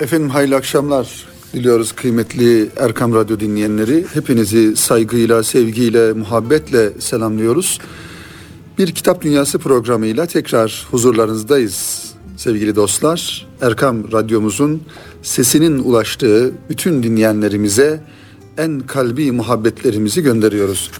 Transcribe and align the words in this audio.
Efendim 0.00 0.30
hayırlı 0.30 0.56
akşamlar 0.56 1.26
diliyoruz 1.52 1.92
kıymetli 1.92 2.68
Erkam 2.76 3.14
Radyo 3.14 3.40
dinleyenleri. 3.40 4.06
Hepinizi 4.14 4.76
saygıyla, 4.76 5.42
sevgiyle, 5.42 6.12
muhabbetle 6.12 6.92
selamlıyoruz. 7.00 7.78
Bir 8.78 8.92
Kitap 8.92 9.22
Dünyası 9.22 9.58
programıyla 9.58 10.26
tekrar 10.26 10.86
huzurlarınızdayız 10.90 12.04
sevgili 12.36 12.76
dostlar. 12.76 13.46
Erkam 13.60 14.12
Radyomuzun 14.12 14.82
sesinin 15.22 15.78
ulaştığı 15.78 16.52
bütün 16.68 17.02
dinleyenlerimize 17.02 18.00
en 18.58 18.80
kalbi 18.80 19.32
muhabbetlerimizi 19.32 20.22
gönderiyoruz. 20.22 20.90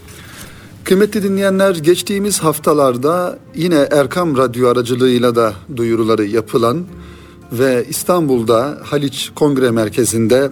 Kıymetli 0.84 1.22
dinleyenler 1.22 1.74
geçtiğimiz 1.74 2.38
haftalarda 2.38 3.38
yine 3.54 3.88
Erkam 3.90 4.36
Radyo 4.36 4.68
aracılığıyla 4.68 5.34
da 5.34 5.54
duyuruları 5.76 6.24
yapılan 6.24 6.84
ve 7.52 7.84
İstanbul'da 7.88 8.78
Haliç 8.82 9.30
Kongre 9.34 9.70
Merkezi'nde 9.70 10.50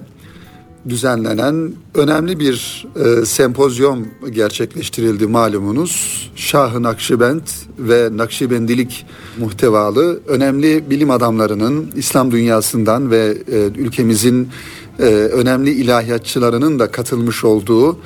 düzenlenen 0.88 1.72
önemli 1.94 2.38
bir 2.38 2.86
e, 2.96 3.24
sempozyum 3.24 4.08
gerçekleştirildi 4.30 5.26
malumunuz. 5.26 6.30
Şah-ı 6.36 6.82
Nakşibend 6.82 7.42
ve 7.78 8.08
Nakşibendilik 8.12 9.06
muhtevalı 9.38 10.20
önemli 10.26 10.90
bilim 10.90 11.10
adamlarının 11.10 11.90
İslam 11.96 12.30
dünyasından 12.30 13.10
ve 13.10 13.36
e, 13.52 13.58
ülkemizin 13.58 14.48
e, 14.98 15.04
önemli 15.12 15.70
ilahiyatçılarının 15.70 16.78
da 16.78 16.90
katılmış 16.90 17.44
olduğu 17.44 17.98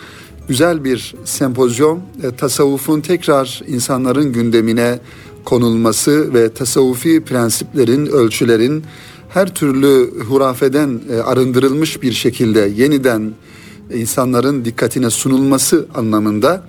güzel 0.49 0.85
bir 0.85 1.15
sempozyum. 1.25 2.01
E, 2.23 2.37
tasavvufun 2.37 3.01
tekrar 3.01 3.63
insanların 3.67 4.33
gündemine 4.33 4.99
konulması 5.47 6.35
ve 6.35 6.53
tasavvufi 6.53 7.25
prensiplerin, 7.25 8.07
ölçülerin 8.07 8.85
her 9.29 9.55
türlü 9.55 10.21
hurafeden 10.29 11.01
e, 11.11 11.17
arındırılmış 11.17 12.03
bir 12.03 12.13
şekilde 12.13 12.61
yeniden 12.77 13.33
insanların 13.95 14.65
dikkatine 14.65 15.11
sunulması 15.11 15.87
anlamında 15.95 16.63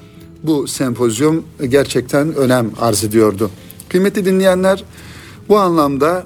bu 0.44 0.68
sempozyum 0.68 1.44
gerçekten 1.70 2.36
önem 2.36 2.72
arz 2.80 3.04
ediyordu. 3.04 3.50
Kıymetli 3.90 4.26
dinleyenler 4.26 4.84
bu 5.50 5.58
anlamda 5.58 6.26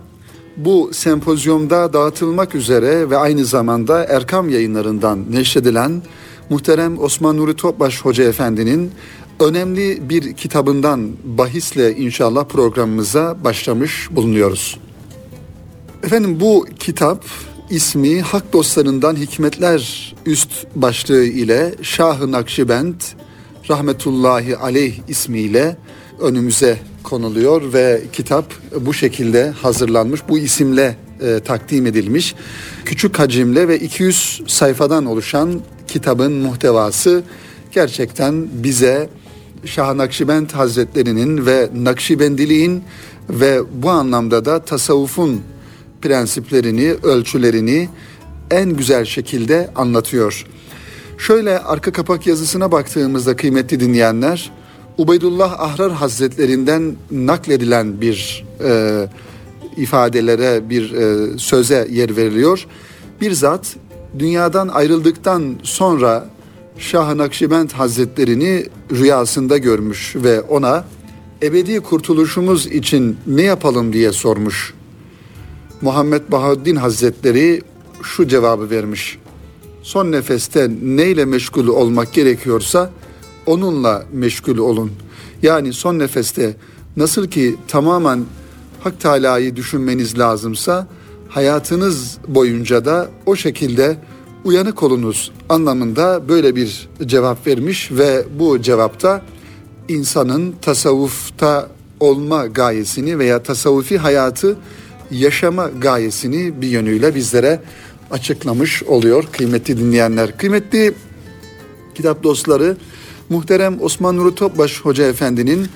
bu 0.57 0.89
sempozyumda 0.93 1.93
dağıtılmak 1.93 2.55
üzere 2.55 3.09
ve 3.09 3.17
aynı 3.17 3.45
zamanda 3.45 4.03
Erkam 4.03 4.49
yayınlarından 4.49 5.25
neşredilen 5.31 6.01
muhterem 6.49 6.99
Osman 6.99 7.37
Nuri 7.37 7.55
Topbaş 7.55 8.01
Hoca 8.01 8.23
Efendi'nin 8.23 8.91
önemli 9.41 10.09
bir 10.09 10.33
kitabından 10.33 11.11
bahisle 11.23 11.95
inşallah 11.95 12.45
programımıza 12.45 13.37
başlamış 13.43 14.07
bulunuyoruz. 14.11 14.79
Efendim 16.03 16.39
bu 16.39 16.65
kitap 16.79 17.25
ismi 17.69 18.21
Hak 18.21 18.53
Dostlarından 18.53 19.15
Hikmetler 19.15 20.13
üst 20.25 20.51
başlığı 20.75 21.23
ile 21.23 21.75
Şah-ı 21.81 22.31
Nakşibend 22.31 22.95
rahmetullahi 23.69 24.57
aleyh 24.57 24.95
ismiyle 25.07 25.77
önümüze 26.19 26.79
konuluyor 27.03 27.73
ve 27.73 28.01
kitap 28.13 28.45
bu 28.81 28.93
şekilde 28.93 29.49
hazırlanmış. 29.49 30.21
Bu 30.29 30.39
isimle 30.39 30.95
e, 31.21 31.39
takdim 31.39 31.85
edilmiş. 31.85 32.35
Küçük 32.85 33.19
hacimle 33.19 33.67
ve 33.67 33.79
200 33.79 34.41
sayfadan 34.47 35.05
oluşan 35.05 35.61
kitabın 35.87 36.31
muhtevası 36.31 37.23
gerçekten 37.71 38.47
bize 38.53 39.09
Şah 39.65 39.93
Nakşibend 39.93 40.49
Hazretleri'nin 40.49 41.45
ve 41.45 41.69
Nakşibendiliğin 41.75 42.83
ve 43.29 43.61
bu 43.73 43.89
anlamda 43.89 44.45
da 44.45 44.59
tasavvufun 44.59 45.41
prensiplerini, 46.01 46.95
ölçülerini 47.03 47.89
en 48.51 48.69
güzel 48.69 49.05
şekilde 49.05 49.69
anlatıyor. 49.75 50.45
Şöyle 51.17 51.59
arka 51.59 51.91
kapak 51.91 52.27
yazısına 52.27 52.71
baktığımızda 52.71 53.35
kıymetli 53.35 53.79
dinleyenler, 53.79 54.51
Ubeydullah 54.97 55.59
Ahrar 55.59 55.91
Hazretlerinden 55.91 56.95
nakledilen 57.11 58.01
bir 58.01 58.45
e, 58.63 59.07
ifadelere, 59.77 60.69
bir 60.69 60.93
e, 60.93 61.37
söze 61.37 61.87
yer 61.91 62.15
veriliyor. 62.15 62.67
Bir 63.21 63.31
zat 63.31 63.75
dünyadan 64.19 64.67
ayrıldıktan 64.67 65.55
sonra 65.63 66.29
Şah-ı 66.81 67.17
Nakşibend 67.17 67.71
Hazretlerini 67.71 68.65
rüyasında 68.91 69.57
görmüş 69.57 70.15
ve 70.15 70.41
ona 70.41 70.85
ebedi 71.43 71.79
kurtuluşumuz 71.79 72.67
için 72.67 73.17
ne 73.27 73.41
yapalım 73.41 73.93
diye 73.93 74.11
sormuş. 74.11 74.73
Muhammed 75.81 76.21
Bahaddin 76.29 76.75
Hazretleri 76.75 77.61
şu 78.03 78.27
cevabı 78.27 78.69
vermiş. 78.69 79.17
Son 79.83 80.11
nefeste 80.11 80.71
neyle 80.83 81.25
meşgul 81.25 81.67
olmak 81.67 82.13
gerekiyorsa 82.13 82.89
onunla 83.45 84.05
meşgul 84.13 84.57
olun. 84.57 84.91
Yani 85.41 85.73
son 85.73 85.99
nefeste 85.99 86.55
nasıl 86.97 87.27
ki 87.27 87.55
tamamen 87.67 88.25
Hak 88.83 88.99
Teala'yı 88.99 89.55
düşünmeniz 89.55 90.19
lazımsa 90.19 90.87
hayatınız 91.29 92.17
boyunca 92.27 92.85
da 92.85 93.09
o 93.25 93.35
şekilde 93.35 93.97
uyanık 94.45 94.83
olunuz 94.83 95.31
anlamında 95.49 96.29
böyle 96.29 96.55
bir 96.55 96.89
cevap 97.05 97.47
vermiş 97.47 97.91
ve 97.91 98.25
bu 98.39 98.61
cevapta 98.61 99.21
insanın 99.87 100.55
tasavvufta 100.61 101.69
olma 101.99 102.45
gayesini 102.45 103.19
veya 103.19 103.43
tasavvufi 103.43 103.97
hayatı 103.97 104.57
yaşama 105.11 105.69
gayesini 105.81 106.61
bir 106.61 106.67
yönüyle 106.67 107.15
bizlere 107.15 107.59
açıklamış 108.11 108.83
oluyor 108.83 109.23
kıymetli 109.31 109.77
dinleyenler. 109.77 110.37
Kıymetli 110.37 110.93
kitap 111.95 112.23
dostları 112.23 112.77
muhterem 113.29 113.81
Osman 113.81 114.17
Nuri 114.17 114.35
Topbaş 114.35 114.81
Hoca 114.81 115.07
Efendi'nin 115.07 115.67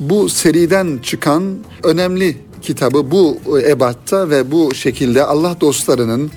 bu 0.00 0.28
seriden 0.28 0.98
çıkan 1.02 1.56
önemli 1.82 2.36
kitabı 2.62 3.10
bu 3.10 3.38
ebatta 3.60 4.30
ve 4.30 4.50
bu 4.50 4.74
şekilde 4.74 5.24
Allah 5.24 5.56
dostlarının 5.60 6.30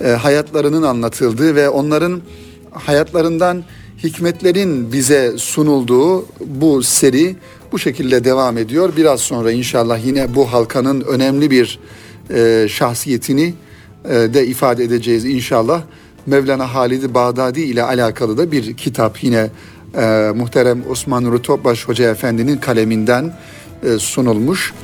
e, 0.00 0.08
hayatlarının 0.08 0.82
anlatıldığı 0.82 1.54
ve 1.54 1.68
onların 1.68 2.22
hayatlarından 2.70 3.64
hikmetlerin 4.02 4.92
bize 4.92 5.32
sunulduğu 5.36 6.26
bu 6.46 6.82
seri 6.82 7.36
bu 7.72 7.78
şekilde 7.78 8.24
devam 8.24 8.58
ediyor. 8.58 8.92
Biraz 8.96 9.20
sonra 9.20 9.52
inşallah 9.52 10.06
yine 10.06 10.34
bu 10.34 10.52
halkanın 10.52 11.00
önemli 11.00 11.50
bir 11.50 11.78
e, 12.30 12.66
şahsiyetini 12.68 13.54
e, 14.04 14.10
de 14.10 14.46
ifade 14.46 14.84
edeceğiz 14.84 15.24
inşallah. 15.24 15.82
Mevlana 16.26 16.74
Halid-i 16.74 17.14
Bağdadi 17.14 17.60
ile 17.60 17.82
alakalı 17.82 18.38
da 18.38 18.52
bir 18.52 18.76
kitap 18.76 19.24
yine 19.24 19.50
e, 19.96 20.32
muhterem 20.34 20.82
Osman 20.90 21.24
Nuri 21.24 21.48
Hoca 21.86 22.10
Efendi'nin 22.10 22.56
kaleminden 22.56 23.36
e, 23.82 23.98
sunulmuş. 23.98 24.74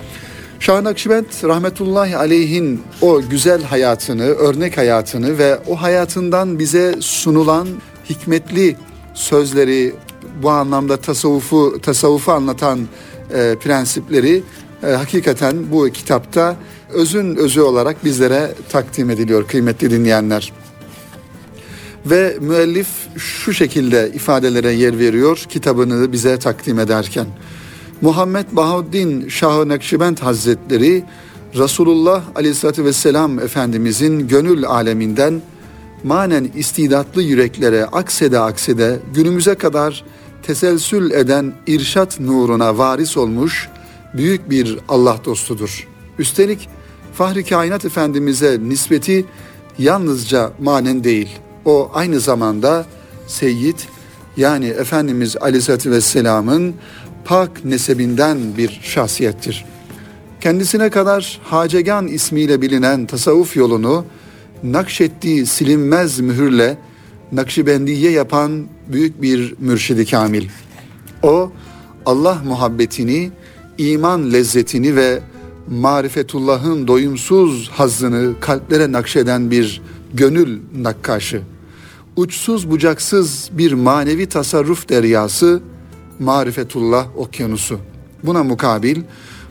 Şah 0.60 0.82
Nakşibend 0.82 1.24
rahmetullahi 1.44 2.16
aleyhin 2.16 2.82
o 3.00 3.22
güzel 3.30 3.62
hayatını, 3.62 4.22
örnek 4.22 4.76
hayatını 4.78 5.38
ve 5.38 5.58
o 5.68 5.82
hayatından 5.82 6.58
bize 6.58 6.94
sunulan 7.00 7.68
hikmetli 8.10 8.76
sözleri, 9.14 9.94
bu 10.42 10.50
anlamda 10.50 10.96
tasavvufu 10.96 11.78
tasavvufu 11.82 12.32
anlatan 12.32 12.80
e, 13.34 13.56
prensipleri 13.60 14.42
e, 14.82 14.86
hakikaten 14.86 15.70
bu 15.70 15.88
kitapta 15.90 16.56
özün 16.92 17.36
özü 17.36 17.60
olarak 17.60 18.04
bizlere 18.04 18.54
takdim 18.68 19.10
ediliyor 19.10 19.46
kıymetli 19.46 19.90
dinleyenler. 19.90 20.52
Ve 22.06 22.36
müellif 22.40 22.88
şu 23.16 23.52
şekilde 23.52 24.10
ifadelere 24.14 24.72
yer 24.72 24.98
veriyor 24.98 25.44
kitabını 25.48 26.12
bize 26.12 26.38
takdim 26.38 26.78
ederken. 26.78 27.26
Muhammed 28.00 28.46
Bahaddin 28.52 29.28
Şah-ı 29.28 29.78
Hazretleri 30.20 31.04
Resulullah 31.54 32.22
Aleyhisselatü 32.34 32.84
Vesselam 32.84 33.38
Efendimizin 33.38 34.28
gönül 34.28 34.66
aleminden 34.66 35.42
manen 36.04 36.50
istidatlı 36.54 37.22
yüreklere 37.22 37.84
aksede 37.84 38.38
aksede 38.38 38.98
günümüze 39.14 39.54
kadar 39.54 40.04
teselsül 40.42 41.10
eden 41.10 41.52
irşat 41.66 42.20
nuruna 42.20 42.78
varis 42.78 43.16
olmuş 43.16 43.68
büyük 44.14 44.50
bir 44.50 44.78
Allah 44.88 45.18
dostudur. 45.24 45.88
Üstelik 46.18 46.68
Fahri 47.14 47.44
Kainat 47.44 47.84
Efendimiz'e 47.84 48.58
nispeti 48.60 49.24
yalnızca 49.78 50.52
manen 50.62 51.04
değil. 51.04 51.28
O 51.64 51.90
aynı 51.94 52.20
zamanda 52.20 52.86
Seyyid 53.26 53.78
yani 54.36 54.66
Efendimiz 54.66 55.36
Aleyhisselatü 55.36 55.90
Vesselam'ın 55.90 56.74
pak 57.28 57.64
nesebinden 57.64 58.38
bir 58.56 58.80
şahsiyettir. 58.82 59.64
Kendisine 60.40 60.90
kadar 60.90 61.40
Hacegan 61.44 62.06
ismiyle 62.06 62.60
bilinen 62.62 63.06
tasavvuf 63.06 63.56
yolunu 63.56 64.04
nakşettiği 64.62 65.46
silinmez 65.46 66.20
mühürle 66.20 66.78
Nakşibendiye 67.32 68.10
yapan 68.10 68.66
büyük 68.92 69.22
bir 69.22 69.54
mürşidi 69.58 70.06
kamil. 70.06 70.48
O 71.22 71.52
Allah 72.06 72.38
muhabbetini, 72.44 73.30
iman 73.78 74.32
lezzetini 74.32 74.96
ve 74.96 75.20
marifetullahın 75.70 76.88
doyumsuz 76.88 77.70
hazzını 77.70 78.40
kalplere 78.40 78.92
nakşeden 78.92 79.50
bir 79.50 79.82
gönül 80.14 80.58
nakkaşı. 80.76 81.42
Uçsuz 82.16 82.70
bucaksız 82.70 83.50
bir 83.52 83.72
manevi 83.72 84.26
tasarruf 84.26 84.88
deryası, 84.88 85.60
marifetullah 86.20 87.06
okyanusu. 87.16 87.78
Buna 88.24 88.44
mukabil 88.44 89.02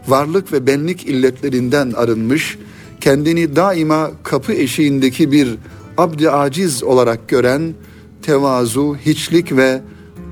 varlık 0.08 0.54
ve 0.54 0.68
benlik 0.68 1.06
illetlerinden 1.06 1.92
arınmış, 1.92 2.58
kendini 3.02 3.56
daima 3.56 4.12
kapı 4.24 4.54
eşiğindeki 4.54 5.32
bir 5.32 5.56
abdi 5.98 6.32
aciz 6.32 6.84
olarak 6.84 7.28
gören 7.28 7.74
tevazu, 8.22 8.96
hiçlik 9.06 9.56
ve 9.58 9.82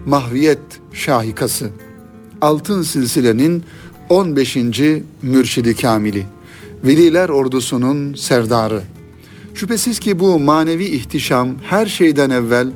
mahviyet 0.05 0.59
şahikası. 0.93 1.69
Altın 2.41 2.81
silsilenin 2.81 3.63
15. 4.09 4.57
mürşidi 5.21 5.75
kamili. 5.75 6.25
Veliler 6.83 7.29
ordusunun 7.29 8.13
serdarı. 8.13 8.81
Şüphesiz 9.53 9.99
ki 9.99 10.19
bu 10.19 10.39
manevi 10.39 10.85
ihtişam 10.85 11.49
her 11.63 11.85
şeyden 11.85 12.29
evvel 12.29 12.67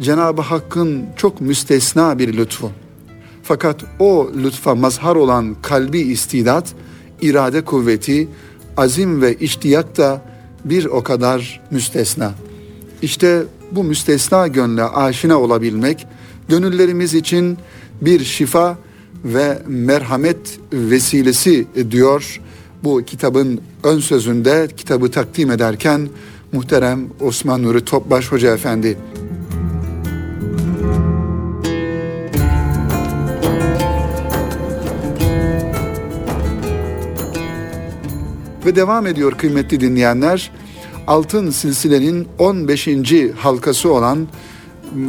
Cenab-ı 0.00 0.42
Hakk'ın 0.42 1.04
çok 1.16 1.40
müstesna 1.40 2.18
bir 2.18 2.36
lütfu. 2.36 2.70
Fakat 3.48 3.84
o 3.98 4.30
lütfa 4.42 4.74
mazhar 4.74 5.16
olan 5.16 5.56
kalbi 5.62 5.98
istidat, 6.00 6.74
irade 7.22 7.60
kuvveti, 7.60 8.28
azim 8.76 9.22
ve 9.22 9.34
iştiyak 9.34 9.96
da 9.96 10.22
bir 10.64 10.84
o 10.84 11.02
kadar 11.02 11.60
müstesna. 11.70 12.34
İşte 13.02 13.42
bu 13.72 13.84
müstesna 13.84 14.46
gönle 14.46 14.82
aşina 14.84 15.40
olabilmek, 15.40 16.06
gönüllerimiz 16.48 17.14
için 17.14 17.58
bir 18.00 18.24
şifa 18.24 18.78
ve 19.24 19.62
merhamet 19.66 20.58
vesilesi 20.72 21.66
diyor 21.90 22.40
bu 22.84 23.02
kitabın 23.06 23.60
ön 23.84 23.98
sözünde 23.98 24.68
kitabı 24.76 25.10
takdim 25.10 25.50
ederken 25.50 26.08
muhterem 26.52 27.08
Osman 27.20 27.62
Nuri 27.62 27.84
Topbaş 27.84 28.32
Hoca 28.32 28.54
Efendi. 28.54 28.98
Ve 38.66 38.76
devam 38.76 39.06
ediyor 39.06 39.32
kıymetli 39.32 39.80
dinleyenler. 39.80 40.50
Altın 41.06 41.50
Silsile'nin 41.50 42.28
15. 42.38 42.88
halkası 43.36 43.92
olan 43.92 44.28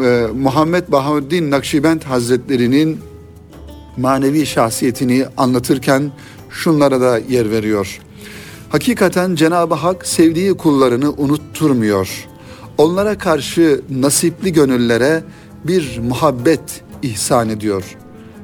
e, 0.04 0.27
Muhammed 0.36 0.83
Bahaüddin 0.88 1.51
Nakşibend 1.51 2.01
Hazretleri'nin 2.01 3.00
manevi 3.98 4.45
şahsiyetini 4.45 5.25
anlatırken 5.38 6.12
şunlara 6.50 7.01
da 7.01 7.19
yer 7.30 7.51
veriyor. 7.51 8.00
Hakikaten 8.69 9.36
Cenab-ı 9.36 9.75
Hak 9.75 10.07
sevdiği 10.07 10.54
kullarını 10.54 11.12
unutturmuyor. 11.12 12.27
Onlara 12.77 13.18
karşı 13.18 13.81
nasipli 13.89 14.54
gönüllere 14.54 15.24
bir 15.63 16.00
muhabbet 16.00 16.81
ihsan 17.01 17.50
ediyor. 17.50 17.83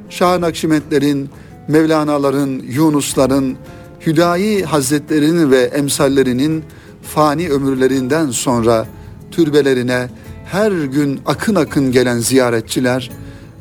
Şah 0.10 0.40
Nakşibendlerin, 0.40 1.30
Mevlana'ların, 1.68 2.64
Yunusların, 2.70 3.58
Hüdayi 4.06 4.64
Hazretlerinin 4.64 5.52
ve 5.52 5.62
emsallerinin 5.62 6.64
fani 7.04 7.50
ömürlerinden 7.50 8.32
sonra 8.32 8.88
türbelerine 9.32 10.10
her 10.46 10.72
gün 10.72 11.20
akın 11.26 11.56
akın 11.56 11.92
gelen 11.92 12.18
ziyaretçiler 12.18 13.12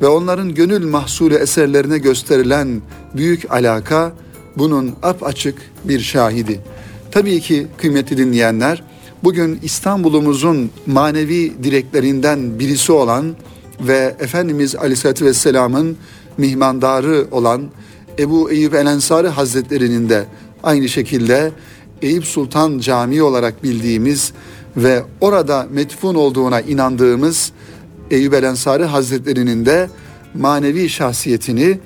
ve 0.01 0.07
onların 0.07 0.55
gönül 0.55 0.85
mahsulü 0.87 1.35
eserlerine 1.35 1.97
gösterilen 1.97 2.81
büyük 3.15 3.51
alaka 3.51 4.13
bunun 4.57 4.95
açık 5.21 5.55
bir 5.83 5.99
şahidi. 5.99 6.59
Tabii 7.11 7.41
ki 7.41 7.67
kıymetli 7.77 8.17
dinleyenler, 8.17 8.83
bugün 9.23 9.59
İstanbul'umuzun 9.63 10.71
manevi 10.87 11.53
direklerinden 11.63 12.59
birisi 12.59 12.91
olan 12.91 13.35
ve 13.79 14.15
Efendimiz 14.19 14.75
Aleyhisselatü 14.75 15.25
Vesselam'ın 15.25 15.97
mihmandarı 16.37 17.27
olan 17.31 17.61
Ebu 18.19 18.51
Eyyub 18.51 18.73
El 18.73 18.85
Ensari 18.85 19.27
Hazretleri'nin 19.27 20.09
de 20.09 20.25
aynı 20.63 20.89
şekilde 20.89 21.51
Eyüp 22.01 22.25
Sultan 22.25 22.79
Camii 22.79 23.23
olarak 23.23 23.63
bildiğimiz 23.63 24.33
ve 24.77 25.03
orada 25.21 25.67
metfun 25.71 26.15
olduğuna 26.15 26.61
inandığımız 26.61 27.51
Eyüp 28.11 28.33
El 28.33 28.43
Ensari 28.43 28.85
Hazretleri'nin 28.85 29.65
de 29.65 29.89
manevi 30.33 30.89
şahsiyetini 30.89 31.79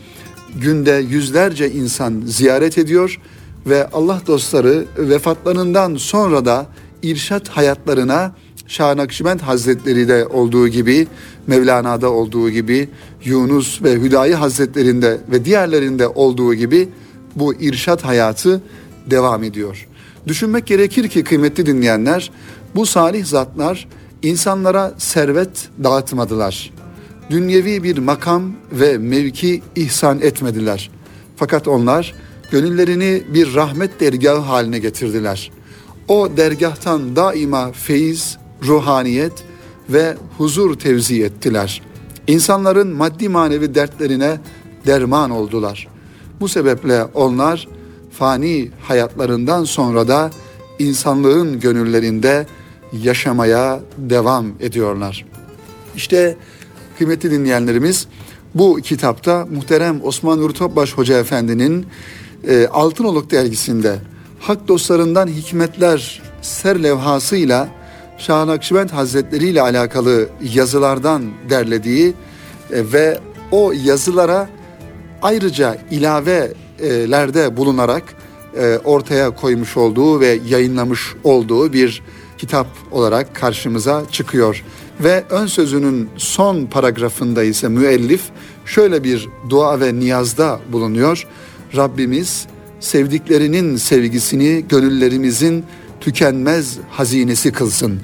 günde 0.56 1.06
yüzlerce 1.10 1.72
insan 1.72 2.24
ziyaret 2.26 2.78
ediyor 2.78 3.20
ve 3.66 3.88
Allah 3.94 4.22
dostları 4.28 4.86
vefatlarından 4.98 5.96
sonra 5.96 6.46
da 6.46 6.68
irşat 7.04 7.50
hayatlarına 7.50 8.36
Şah 8.68 8.96
Nakşibend 8.96 9.40
Hazretleri 9.40 10.08
de 10.08 10.26
olduğu 10.26 10.68
gibi, 10.68 11.08
Mevlana'da 11.48 12.12
olduğu 12.12 12.50
gibi, 12.50 12.90
Yunus 13.24 13.84
ve 13.84 13.94
Hüdayi 13.94 14.36
Hazretlerinde 14.36 15.18
ve 15.32 15.46
diğerlerinde 15.46 16.08
olduğu 16.08 16.54
gibi 16.54 16.90
bu 17.36 17.54
irşat 17.56 18.06
hayatı 18.06 18.62
devam 19.06 19.44
ediyor. 19.44 19.88
Düşünmek 20.28 20.68
gerekir 20.68 21.08
ki 21.08 21.24
kıymetli 21.24 21.66
dinleyenler, 21.66 22.32
bu 22.76 22.86
salih 22.86 23.26
zatlar 23.26 23.88
insanlara 24.24 24.94
servet 24.98 25.70
dağıtmadılar. 25.84 26.74
Dünyevi 27.30 27.84
bir 27.84 27.98
makam 27.98 28.52
ve 28.72 28.98
mevki 28.98 29.62
ihsan 29.76 30.22
etmediler. 30.22 30.92
Fakat 31.36 31.68
onlar 31.68 32.14
gönüllerini 32.52 33.24
bir 33.34 33.56
rahmet 33.56 34.00
dergahı 34.00 34.40
haline 34.40 34.80
getirdiler. 34.80 35.52
O 36.08 36.38
dergahtan 36.38 37.16
daima 37.16 37.72
feyiz, 37.72 38.38
ruhaniyet 38.66 39.44
ve 39.90 40.18
huzur 40.38 40.80
tevzi 40.80 41.24
ettiler. 41.24 41.82
İnsanların 42.28 42.88
maddi 42.88 43.30
manevi 43.30 43.76
dertlerine 43.76 44.38
derman 44.88 45.32
oldular. 45.32 45.88
Bu 46.40 46.48
sebeple 46.48 47.04
onlar 47.04 47.68
fani 48.12 48.70
hayatlarından 48.82 49.64
sonra 49.64 50.08
da 50.08 50.32
insanlığın 50.80 51.60
gönüllerinde 51.60 52.48
yaşamaya 52.94 53.80
devam 53.98 54.46
ediyorlar. 54.60 55.26
İşte 55.96 56.38
kıymetli 56.98 57.32
dinleyenlerimiz 57.32 58.08
bu 58.56 58.80
kitapta 58.84 59.46
muhterem 59.46 60.00
Osman 60.04 60.40
Nuri 60.40 60.54
Topbaş 60.54 60.94
Hoca 60.94 61.20
Efendi'nin 61.20 61.86
e, 62.48 62.68
Altınoluk 62.68 63.32
dergisinde 63.32 63.96
hak 64.40 64.68
dostlarından 64.68 65.28
hikmetler 65.28 66.22
ser 66.42 66.84
levhasıyla 66.84 67.68
Şah 68.18 68.46
Nakşibend 68.46 68.90
Hazretleri 68.90 69.48
ile 69.48 69.62
alakalı 69.62 70.30
yazılardan 70.54 71.24
derlediği 71.50 72.14
e, 72.72 72.94
ve 72.94 73.20
o 73.52 73.74
yazılara 73.84 74.50
ayrıca 75.22 75.78
ilavelerde 75.92 77.58
bulunarak 77.58 78.04
e, 78.60 78.80
ortaya 78.84 79.30
koymuş 79.30 79.78
olduğu 79.78 80.20
ve 80.20 80.40
yayınlamış 80.50 81.16
olduğu 81.24 81.74
bir 81.74 82.04
kitap 82.38 82.68
olarak 82.92 83.36
karşımıza 83.36 84.04
çıkıyor. 84.12 84.64
Ve 85.00 85.24
ön 85.30 85.46
sözünün 85.46 86.10
son 86.18 86.66
paragrafında 86.66 87.44
ise 87.44 87.68
müellif 87.68 88.22
şöyle 88.66 89.04
bir 89.04 89.30
dua 89.50 89.80
ve 89.80 90.00
niyazda 90.00 90.60
bulunuyor. 90.72 91.28
Rabbimiz 91.76 92.48
sevdiklerinin 92.80 93.76
sevgisini 93.76 94.66
gönüllerimizin 94.70 95.66
tükenmez 96.02 96.78
hazinesi 96.90 97.52
kılsın. 97.52 98.00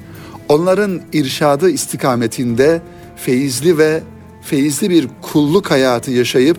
Onların 0.48 1.00
irşadı 1.12 1.70
istikametinde 1.70 2.82
feyizli 3.16 3.78
ve 3.78 4.02
feyizli 4.42 4.90
bir 4.90 5.08
kulluk 5.22 5.70
hayatı 5.70 6.10
yaşayıp 6.10 6.56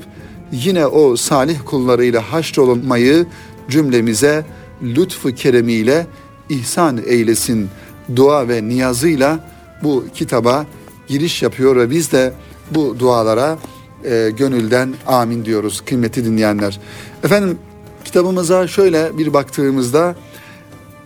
yine 0.52 0.86
o 0.86 1.16
salih 1.16 1.58
kullarıyla 1.66 2.32
haşrolunmayı 2.32 3.26
cümlemize 3.70 4.46
lütfu 4.84 5.36
keremiyle 5.36 6.08
ihsan 6.50 7.02
eylesin 7.06 7.70
dua 8.16 8.48
ve 8.48 8.68
niyazıyla 8.68 9.50
bu 9.84 10.06
kitaba 10.14 10.66
giriş 11.08 11.44
yapıyor 11.44 11.76
ve 11.76 11.90
biz 11.90 12.12
de 12.12 12.34
bu 12.72 13.00
dualara 13.00 13.58
e, 14.04 14.32
gönülden 14.38 14.94
amin 15.08 15.46
diyoruz 15.46 15.82
kıymetli 15.86 16.26
dinleyenler. 16.26 16.80
Efendim 17.24 17.58
kitabımıza 18.06 18.68
şöyle 18.68 19.18
bir 19.18 19.34
baktığımızda 19.34 20.16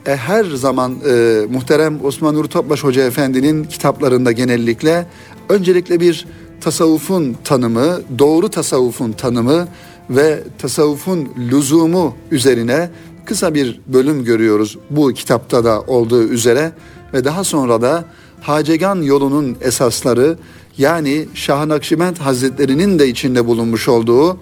e, 0.06 0.16
her 0.16 0.46
zaman 0.46 0.96
e, 1.10 1.42
muhterem 1.50 2.06
Osman 2.06 2.36
Nuri 2.36 2.48
Topbaş 2.48 2.84
Hoca 2.84 3.04
Efendi'nin 3.04 3.64
kitaplarında 3.64 4.32
genellikle 4.32 5.06
öncelikle 5.50 6.00
bir 6.00 6.28
tasavvufun 6.62 7.36
tanımı, 7.44 8.02
doğru 8.20 8.50
tasavvufun 8.50 9.12
tanımı 9.12 9.68
ve 10.10 10.44
tasavvufun 10.58 11.30
lüzumu 11.52 12.16
üzerine 12.32 12.90
kısa 13.26 13.54
bir 13.54 13.80
bölüm 13.88 14.24
görüyoruz 14.24 14.78
bu 14.90 15.14
kitapta 15.14 15.64
da 15.64 15.82
olduğu 15.82 16.24
üzere 16.24 16.72
ve 17.14 17.26
daha 17.26 17.44
sonra 17.44 17.82
da 17.82 18.06
Hacegan 18.42 19.02
yolunun 19.02 19.58
esasları 19.62 20.38
yani 20.78 21.28
Şah 21.34 21.66
Nakşibend 21.66 22.18
Hazretleri'nin 22.18 23.00
de 23.00 23.08
içinde 23.08 23.46
bulunmuş 23.46 23.88
olduğu 23.88 24.38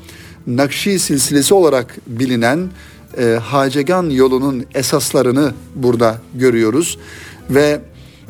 Nakşi 0.48 1.00
silsilesi 1.00 1.54
olarak 1.54 1.98
bilinen 2.08 2.70
e, 3.18 3.40
Hacegan 3.44 4.10
yolunun 4.10 4.66
esaslarını 4.74 5.54
burada 5.76 6.22
görüyoruz 6.36 6.98
ve 7.50 7.82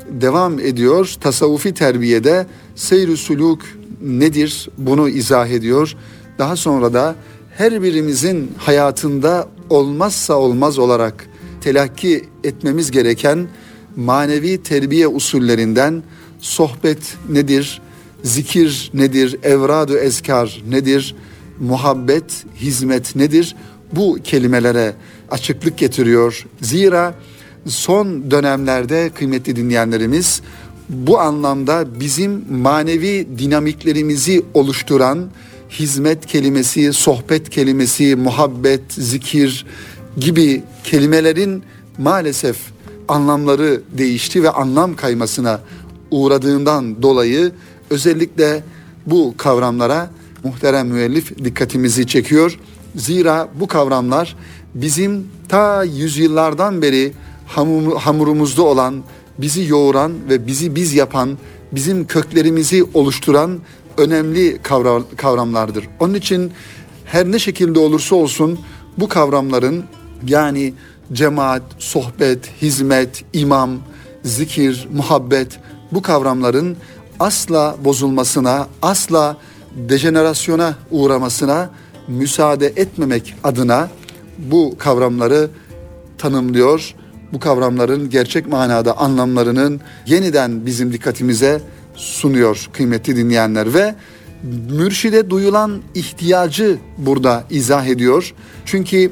devam 0.10 0.60
ediyor. 0.60 1.14
Tasavvufi 1.22 1.74
terbiyede 1.74 2.48
seyr-i 2.76 3.18
suluk 3.18 3.62
nedir 4.02 4.70
bunu 4.78 5.10
izah 5.10 5.48
ediyor. 5.48 5.96
Daha 6.40 6.56
sonra 6.56 6.94
da 6.94 7.16
her 7.58 7.84
birimizin 7.84 8.52
hayatında 8.58 9.48
olmazsa 9.70 10.34
olmaz 10.34 10.80
olarak 10.80 11.30
telakki 11.62 12.26
etmemiz 12.44 12.92
gereken 12.92 13.48
manevi 13.96 14.64
terbiye 14.64 15.08
usullerinden 15.08 16.04
sohbet 16.40 17.16
nedir, 17.30 17.82
zikir 18.24 18.92
nedir, 18.94 19.40
evradu 19.44 19.98
ezkar 19.98 20.64
nedir, 20.70 21.16
muhabbet, 21.60 22.46
hizmet 22.56 23.16
nedir? 23.16 23.56
Bu 23.92 24.18
kelimelere 24.24 24.94
açıklık 25.32 25.78
getiriyor. 25.78 26.46
Zira 26.62 27.16
son 27.66 28.32
dönemlerde 28.32 29.10
kıymetli 29.16 29.56
dinleyenlerimiz 29.56 30.42
bu 30.90 31.20
anlamda 31.20 32.00
bizim 32.00 32.46
manevi 32.52 33.28
dinamiklerimizi 33.40 34.46
oluşturan 34.54 35.30
hizmet 35.70 36.26
kelimesi, 36.26 36.94
sohbet 36.94 37.50
kelimesi, 37.50 38.16
muhabbet, 38.16 38.82
zikir 38.90 39.66
gibi 40.18 40.64
kelimelerin 40.84 41.64
maalesef 41.98 42.58
anlamları 43.08 43.82
değişti 43.98 44.44
ve 44.44 44.50
anlam 44.50 44.96
kaymasına 44.96 45.60
uğradığından 46.12 47.02
dolayı 47.02 47.52
özellikle 47.90 48.64
bu 49.06 49.34
kavramlara 49.38 50.12
muhterem 50.44 50.88
müellif 50.88 51.38
dikkatimizi 51.44 52.08
çekiyor. 52.08 52.60
Zira 52.96 53.48
bu 53.60 53.68
kavramlar 53.68 54.36
bizim 54.76 55.28
ta 55.50 55.84
yüzyıllardan 55.84 56.82
beri 56.82 57.14
hamurumuzda 57.98 58.64
olan, 58.64 59.04
bizi 59.38 59.64
yoğuran 59.66 60.14
ve 60.30 60.48
bizi 60.48 60.76
biz 60.76 60.94
yapan, 60.94 61.38
bizim 61.72 62.08
köklerimizi 62.08 62.86
oluşturan 62.94 63.60
önemli 63.98 64.58
kavramlardır. 65.18 65.88
Onun 66.00 66.14
için 66.14 66.52
her 67.06 67.32
ne 67.32 67.40
şekilde 67.40 67.80
olursa 67.80 68.16
olsun 68.16 68.60
bu 68.98 69.08
kavramların 69.08 69.84
yani 70.28 70.74
cemaat, 71.14 71.64
sohbet, 71.80 72.52
hizmet, 72.62 73.24
imam, 73.34 73.72
zikir, 74.24 74.88
muhabbet 74.94 75.60
bu 75.92 76.02
kavramların 76.02 76.78
asla 77.20 77.76
bozulmasına, 77.86 78.68
asla 78.82 79.38
dejenerasyona 79.76 80.76
uğramasına 80.92 81.70
müsaade 82.08 82.68
etmemek 82.68 83.36
adına 83.44 83.90
bu 84.38 84.76
kavramları 84.78 85.50
tanımlıyor. 86.18 86.94
Bu 87.34 87.40
kavramların 87.40 88.10
gerçek 88.10 88.48
manada 88.48 88.98
anlamlarının 88.98 89.82
yeniden 90.06 90.66
bizim 90.66 90.94
dikkatimize 90.94 91.62
sunuyor 91.96 92.70
kıymetli 92.74 93.16
dinleyenler 93.16 93.74
ve 93.74 93.96
mürşide 94.70 95.30
duyulan 95.30 95.82
ihtiyacı 95.96 96.78
burada 96.98 97.44
izah 97.50 97.86
ediyor. 97.86 98.34
Çünkü 98.66 99.12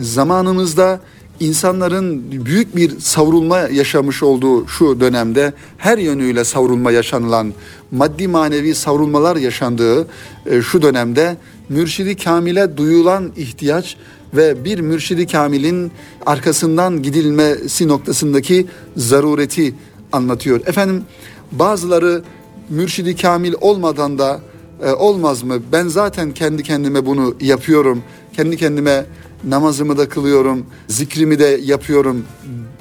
zamanımızda 0.00 1.00
insanların 1.40 2.32
büyük 2.44 2.76
bir 2.76 3.00
savrulma 3.00 3.58
yaşamış 3.58 4.22
olduğu 4.22 4.68
şu 4.68 5.00
dönemde 5.00 5.52
her 5.78 5.98
yönüyle 5.98 6.44
savrulma 6.44 6.92
yaşanılan, 6.92 7.52
maddi 7.90 8.28
manevi 8.28 8.74
savrulmalar 8.74 9.36
yaşandığı 9.36 10.06
e, 10.46 10.62
şu 10.62 10.82
dönemde 10.82 11.36
mürşidi 11.68 12.16
kamile 12.16 12.76
duyulan 12.76 13.32
ihtiyaç 13.36 13.96
ve 14.34 14.64
bir 14.64 14.80
mürşidi 14.80 15.26
kamilin 15.26 15.92
arkasından 16.26 17.02
gidilmesi 17.02 17.88
noktasındaki 17.88 18.66
zarureti 18.96 19.74
anlatıyor. 20.12 20.60
Efendim 20.66 21.04
bazıları 21.52 22.22
mürşidi 22.68 23.16
kamil 23.16 23.54
olmadan 23.60 24.18
da 24.18 24.40
e, 24.84 24.92
olmaz 24.92 25.42
mı? 25.42 25.58
Ben 25.72 25.88
zaten 25.88 26.32
kendi 26.32 26.62
kendime 26.62 27.06
bunu 27.06 27.34
yapıyorum. 27.40 28.02
Kendi 28.32 28.56
kendime 28.56 29.04
namazımı 29.44 29.98
da 29.98 30.08
kılıyorum, 30.08 30.66
zikrimi 30.88 31.38
de 31.38 31.60
yapıyorum 31.64 32.24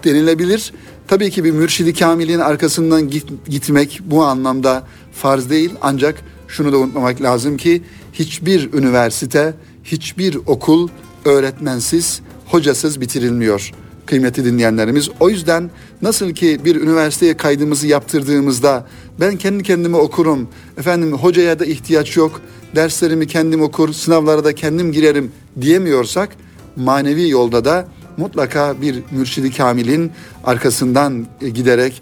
denilebilir. 0.03 0.73
Tabii 1.07 1.31
ki 1.31 1.43
bir 1.43 1.51
mürşidi 1.51 1.93
kamilin 1.93 2.39
arkasından 2.39 3.09
git, 3.09 3.25
gitmek 3.47 4.01
bu 4.05 4.23
anlamda 4.23 4.83
farz 5.13 5.49
değil. 5.49 5.71
Ancak 5.81 6.15
şunu 6.47 6.71
da 6.71 6.77
unutmamak 6.77 7.21
lazım 7.21 7.57
ki 7.57 7.81
hiçbir 8.13 8.73
üniversite, 8.73 9.53
hiçbir 9.83 10.35
okul 10.45 10.89
öğretmensiz, 11.25 12.21
hocasız 12.45 13.01
bitirilmiyor 13.01 13.71
kıymetli 14.07 14.45
dinleyenlerimiz. 14.45 15.09
O 15.19 15.29
yüzden 15.29 15.71
nasıl 16.01 16.31
ki 16.31 16.59
bir 16.65 16.75
üniversiteye 16.75 17.37
kaydımızı 17.37 17.87
yaptırdığımızda 17.87 18.87
ben 19.19 19.37
kendi 19.37 19.63
kendime 19.63 19.97
okurum, 19.97 20.47
efendim 20.77 21.13
hocaya 21.13 21.59
da 21.59 21.65
ihtiyaç 21.65 22.17
yok, 22.17 22.41
derslerimi 22.75 23.27
kendim 23.27 23.61
okur, 23.61 23.93
sınavlara 23.93 24.43
da 24.43 24.55
kendim 24.55 24.91
girerim 24.91 25.31
diyemiyorsak 25.61 26.29
manevi 26.77 27.29
yolda 27.29 27.65
da 27.65 27.87
mutlaka 28.17 28.81
bir 28.81 29.03
mürşidi 29.11 29.51
kamilin 29.51 30.11
arkasından 30.43 31.27
giderek 31.53 32.01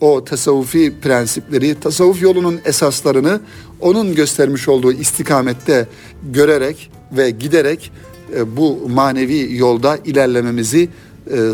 o 0.00 0.24
tasavvufi 0.24 0.94
prensipleri, 1.02 1.80
tasavvuf 1.80 2.22
yolunun 2.22 2.60
esaslarını 2.64 3.40
onun 3.80 4.14
göstermiş 4.14 4.68
olduğu 4.68 4.92
istikamette 4.92 5.88
görerek 6.32 6.90
ve 7.12 7.30
giderek 7.30 7.92
e, 8.36 8.56
bu 8.56 8.88
manevi 8.88 9.56
yolda 9.56 9.98
ilerlememizi 10.04 10.82
e, 10.82 10.88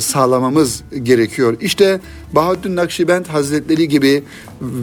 sağlamamız 0.01 0.83
gerekiyor. 1.03 1.57
İşte 1.61 2.01
Bahattin 2.33 2.77
Nakşibend 2.77 3.27
Hazretleri 3.27 3.89
gibi, 3.89 4.25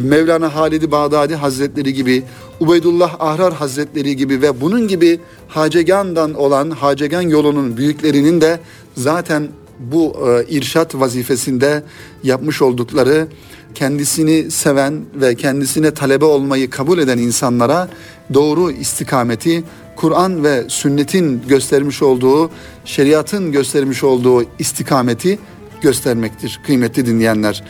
Mevlana 0.03 0.55
Halid-i 0.55 0.91
Bağdadi 0.91 1.36
Hazretleri 1.36 1.93
gibi, 1.93 2.24
Ubeydullah 2.60 3.15
Ahrar 3.19 3.53
Hazretleri 3.53 4.15
gibi 4.15 4.41
ve 4.41 4.62
bunun 4.62 4.88
gibi 4.88 5.19
Hacegan'dan 5.48 6.34
olan 6.34 6.72
Hacegan 6.72 7.22
yolunun 7.22 7.77
büyüklerinin 7.77 8.41
de 8.41 8.60
zaten 8.98 9.48
bu 9.79 10.15
e, 10.29 10.45
irşat 10.50 10.95
vazifesinde 10.95 11.83
yapmış 12.24 12.62
oldukları 12.62 13.27
kendisini 13.75 14.51
seven 14.51 15.01
ve 15.15 15.36
kendisine 15.36 15.91
talebe 15.91 16.25
olmayı 16.25 16.69
kabul 16.69 17.00
eden 17.00 17.17
insanlara 17.17 17.89
doğru 18.33 18.71
istikameti 18.71 19.63
Kur'an 19.95 20.43
ve 20.43 20.63
sünnetin 20.67 21.41
göstermiş 21.48 22.01
olduğu, 22.01 22.51
şeriatın 22.86 23.51
göstermiş 23.51 24.03
olduğu 24.03 24.43
istikameti 24.59 25.39
göstermektir 25.81 26.59
kıymetli 26.65 27.05
dinleyenler. 27.05 27.63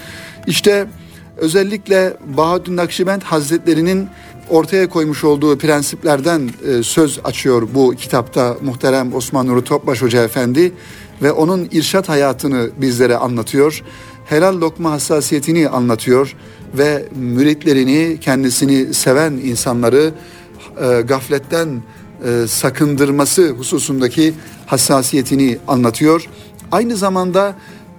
İşte 0.47 0.87
özellikle 1.37 2.17
Bahaddin 2.37 2.77
Nakşibend 2.77 3.21
Hazretlerinin 3.21 4.09
ortaya 4.49 4.89
koymuş 4.89 5.23
olduğu 5.23 5.57
prensiplerden 5.57 6.49
e, 6.67 6.83
söz 6.83 7.19
açıyor 7.23 7.67
bu 7.73 7.95
kitapta 7.95 8.57
muhterem 8.61 9.13
Osman 9.13 9.47
Nuri 9.47 9.63
Topbaş 9.63 10.01
Hoca 10.01 10.23
Efendi 10.23 10.71
ve 11.21 11.31
onun 11.31 11.67
irşat 11.71 12.09
hayatını 12.09 12.69
bizlere 12.77 13.15
anlatıyor. 13.15 13.83
Helal 14.25 14.61
lokma 14.61 14.91
hassasiyetini 14.91 15.69
anlatıyor 15.69 16.35
ve 16.77 17.05
müritlerini, 17.15 18.17
kendisini 18.21 18.93
seven 18.93 19.31
insanları 19.31 20.13
e, 20.81 21.01
gafletten 21.01 21.81
e, 22.25 22.47
sakındırması 22.47 23.49
hususundaki 23.49 24.33
hassasiyetini 24.65 25.57
anlatıyor. 25.67 26.29
Aynı 26.71 26.95
zamanda 26.95 27.55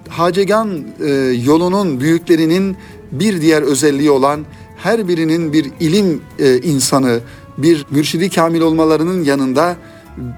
Hacegan 0.08 0.84
e, 1.00 1.10
yolunun 1.44 2.00
büyüklerinin 2.00 2.76
bir 3.12 3.40
diğer 3.40 3.62
özelliği 3.62 4.10
olan 4.10 4.44
her 4.76 5.08
birinin 5.08 5.52
bir 5.52 5.70
ilim 5.80 6.22
e, 6.38 6.58
insanı, 6.58 7.20
bir 7.58 7.86
mürşidi 7.90 8.30
kamil 8.30 8.60
olmalarının 8.60 9.24
yanında 9.24 9.76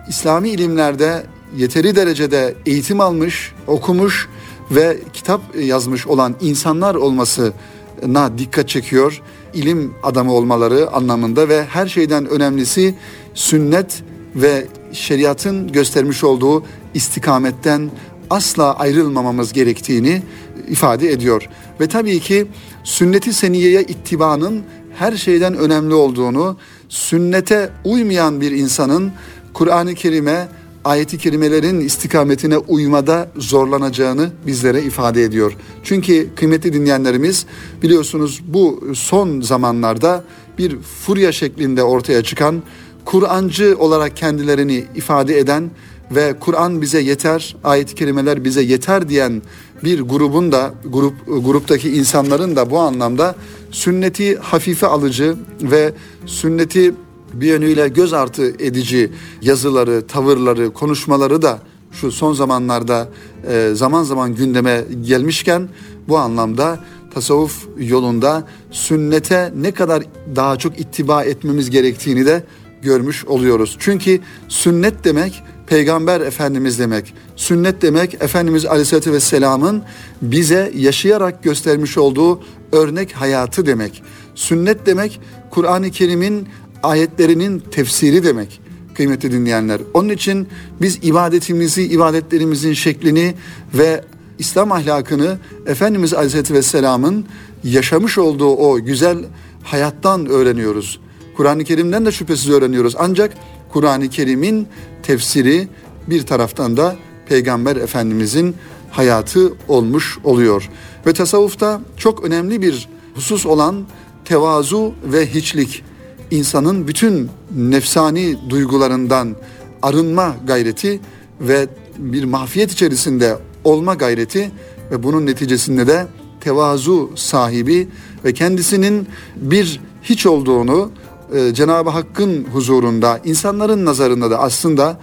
İslami 0.08 0.48
ilimlerde 0.48 1.22
yeteri 1.56 1.96
derecede 1.96 2.54
eğitim 2.66 3.00
almış, 3.00 3.52
okumuş 3.66 4.28
ve 4.70 4.98
kitap 5.12 5.40
yazmış 5.60 6.06
olan 6.06 6.34
insanlar 6.40 6.94
olmasına 6.94 8.38
dikkat 8.38 8.68
çekiyor. 8.68 9.22
İlim 9.54 9.94
adamı 10.02 10.32
olmaları 10.32 10.90
anlamında 10.90 11.48
ve 11.48 11.64
her 11.64 11.86
şeyden 11.86 12.26
önemlisi 12.26 12.94
sünnet 13.34 14.02
ve 14.36 14.66
şeriatın 14.92 15.72
göstermiş 15.72 16.24
olduğu 16.24 16.64
istikametten 16.94 17.90
asla 18.30 18.74
ayrılmamamız 18.78 19.52
gerektiğini 19.52 20.22
ifade 20.68 21.12
ediyor. 21.12 21.48
Ve 21.80 21.86
tabii 21.86 22.20
ki 22.20 22.46
sünneti 22.84 23.32
seniyeye 23.32 23.82
ittibanın 23.82 24.62
her 24.94 25.16
şeyden 25.16 25.54
önemli 25.54 25.94
olduğunu, 25.94 26.56
sünnete 26.88 27.70
uymayan 27.84 28.40
bir 28.40 28.50
insanın 28.50 29.12
Kur'an-ı 29.52 29.94
Kerim'e, 29.94 30.48
ayeti 30.84 31.18
kerimelerin 31.18 31.80
istikametine 31.80 32.58
uymada 32.58 33.28
zorlanacağını 33.36 34.30
bizlere 34.46 34.82
ifade 34.82 35.24
ediyor. 35.24 35.56
Çünkü 35.84 36.34
kıymetli 36.36 36.72
dinleyenlerimiz 36.72 37.46
biliyorsunuz 37.82 38.42
bu 38.46 38.84
son 38.94 39.40
zamanlarda 39.40 40.24
bir 40.58 40.78
furya 40.78 41.32
şeklinde 41.32 41.82
ortaya 41.82 42.22
çıkan 42.22 42.62
Kur'ancı 43.04 43.76
olarak 43.78 44.16
kendilerini 44.16 44.84
ifade 44.94 45.38
eden 45.38 45.70
ve 46.10 46.34
Kur'an 46.40 46.82
bize 46.82 47.00
yeter, 47.00 47.56
ayet-i 47.64 47.94
kerimeler 47.94 48.44
bize 48.44 48.62
yeter 48.62 49.08
diyen 49.08 49.42
bir 49.84 50.00
grubun 50.00 50.52
da 50.52 50.74
grup 50.84 51.14
gruptaki 51.26 51.90
insanların 51.90 52.56
da 52.56 52.70
bu 52.70 52.78
anlamda 52.78 53.34
sünneti 53.70 54.36
hafife 54.36 54.86
alıcı 54.86 55.36
ve 55.62 55.92
sünneti 56.26 56.94
bir 57.34 57.46
yönüyle 57.46 57.88
göz 57.88 58.12
artı 58.12 58.46
edici 58.46 59.12
yazıları, 59.42 60.06
tavırları, 60.06 60.72
konuşmaları 60.72 61.42
da 61.42 61.58
şu 61.92 62.12
son 62.12 62.32
zamanlarda 62.32 63.08
e, 63.48 63.70
zaman 63.74 64.02
zaman 64.02 64.34
gündeme 64.34 64.84
gelmişken 65.02 65.68
bu 66.08 66.18
anlamda 66.18 66.78
tasavvuf 67.14 67.66
yolunda 67.78 68.44
sünnete 68.70 69.52
ne 69.56 69.72
kadar 69.72 70.02
daha 70.36 70.56
çok 70.56 70.80
ittiba 70.80 71.24
etmemiz 71.24 71.70
gerektiğini 71.70 72.26
de 72.26 72.44
görmüş 72.82 73.24
oluyoruz. 73.24 73.76
Çünkü 73.78 74.20
sünnet 74.48 75.04
demek 75.04 75.42
peygamber 75.66 76.20
efendimiz 76.20 76.78
demek. 76.78 77.14
Sünnet 77.36 77.82
demek 77.82 78.14
Efendimiz 78.14 78.66
Aleyhisselatü 78.66 79.12
Vesselam'ın 79.12 79.82
bize 80.22 80.72
yaşayarak 80.76 81.42
göstermiş 81.42 81.98
olduğu 81.98 82.40
örnek 82.72 83.12
hayatı 83.12 83.66
demek. 83.66 84.02
Sünnet 84.34 84.86
demek 84.86 85.20
Kur'an-ı 85.50 85.90
Kerim'in 85.90 86.48
ayetlerinin 86.82 87.62
tefsiri 87.70 88.24
demek 88.24 88.60
kıymetli 88.94 89.32
dinleyenler. 89.32 89.80
Onun 89.94 90.08
için 90.08 90.48
biz 90.80 90.98
ibadetimizi, 91.02 91.82
ibadetlerimizin 91.82 92.72
şeklini 92.72 93.34
ve 93.74 94.04
İslam 94.38 94.72
ahlakını 94.72 95.38
Efendimiz 95.66 96.14
Aleyhisselatü 96.14 96.54
Vesselam'ın 96.54 97.24
yaşamış 97.64 98.18
olduğu 98.18 98.56
o 98.56 98.80
güzel 98.84 99.18
hayattan 99.62 100.26
öğreniyoruz. 100.26 101.00
Kur'an-ı 101.36 101.64
Kerim'den 101.64 102.06
de 102.06 102.12
şüphesiz 102.12 102.50
öğreniyoruz. 102.50 102.94
Ancak 102.98 103.34
Kur'an-ı 103.72 104.08
Kerim'in 104.08 104.68
tefsiri 105.02 105.68
bir 106.06 106.26
taraftan 106.26 106.76
da 106.76 106.96
Peygamber 107.26 107.76
Efendimizin 107.76 108.56
hayatı 108.90 109.52
olmuş 109.68 110.18
oluyor. 110.24 110.68
Ve 111.06 111.12
tasavvufta 111.12 111.80
çok 111.96 112.24
önemli 112.24 112.62
bir 112.62 112.88
husus 113.14 113.46
olan 113.46 113.84
tevazu 114.24 114.94
ve 115.04 115.26
hiçlik. 115.26 115.84
İnsanın 116.32 116.88
bütün 116.88 117.30
nefsani 117.56 118.36
duygularından 118.50 119.36
arınma 119.82 120.36
gayreti 120.46 121.00
ve 121.40 121.68
bir 121.98 122.24
mahfiyet 122.24 122.72
içerisinde 122.72 123.36
olma 123.64 123.94
gayreti 123.94 124.50
ve 124.90 125.02
bunun 125.02 125.26
neticesinde 125.26 125.86
de 125.86 126.06
tevazu 126.40 127.10
sahibi 127.14 127.88
ve 128.24 128.32
kendisinin 128.32 129.06
bir 129.36 129.80
hiç 130.02 130.26
olduğunu 130.26 130.90
e, 131.34 131.54
Cenab-ı 131.54 131.90
Hakk'ın 131.90 132.44
huzurunda, 132.44 133.20
insanların 133.24 133.84
nazarında 133.84 134.30
da 134.30 134.38
aslında 134.38 135.00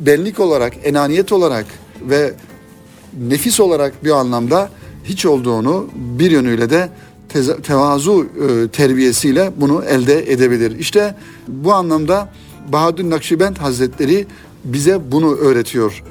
benlik 0.00 0.40
olarak, 0.40 0.72
enaniyet 0.84 1.32
olarak 1.32 1.66
ve 2.00 2.34
nefis 3.28 3.60
olarak 3.60 4.04
bir 4.04 4.10
anlamda 4.10 4.70
hiç 5.04 5.26
olduğunu 5.26 5.86
bir 5.94 6.30
yönüyle 6.30 6.70
de 6.70 6.88
tevazu 7.42 8.26
e, 8.26 8.68
terbiyesiyle 8.68 9.52
bunu 9.56 9.84
elde 9.84 10.32
edebilir. 10.32 10.78
İşte 10.78 11.14
bu 11.48 11.72
anlamda 11.72 12.32
Bahadır 12.72 13.10
Nakşibend 13.10 13.56
Hazretleri 13.56 14.26
bize 14.64 15.12
bunu 15.12 15.36
öğretiyor. 15.36 16.02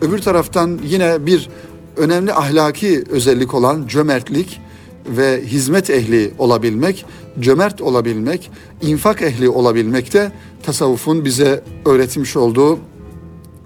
Öbür 0.00 0.18
taraftan 0.18 0.80
yine 0.84 1.26
bir 1.26 1.48
önemli 1.96 2.32
ahlaki 2.32 3.04
özellik 3.10 3.54
olan 3.54 3.86
cömertlik 3.86 4.60
ve 5.06 5.42
hizmet 5.46 5.90
ehli 5.90 6.34
olabilmek, 6.38 7.04
cömert 7.40 7.80
olabilmek, 7.80 8.50
infak 8.82 9.22
ehli 9.22 9.48
olabilmek 9.48 10.12
de 10.12 10.32
tasavvufun 10.62 11.24
bize 11.24 11.64
öğretmiş 11.84 12.36
olduğu 12.36 12.78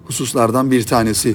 hususlardan 0.05 0.71
bir 0.71 0.83
tanesi. 0.83 1.35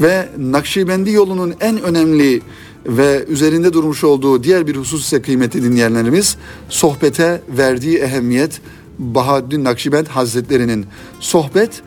Ve 0.00 0.28
Nakşibendi 0.38 1.10
yolunun 1.10 1.54
en 1.60 1.82
önemli 1.82 2.42
ve 2.86 3.24
üzerinde 3.28 3.72
durmuş 3.72 4.04
olduğu 4.04 4.44
diğer 4.44 4.66
bir 4.66 4.76
husus 4.76 5.04
ise 5.04 5.22
kıymeti 5.22 5.62
dinleyenlerimiz 5.62 6.36
sohbete 6.68 7.42
verdiği 7.48 7.98
ehemmiyet 7.98 8.60
Bahaddin 8.98 9.64
Nakşibend 9.64 10.06
Hazretlerinin 10.06 10.86
sohbet 11.20 11.82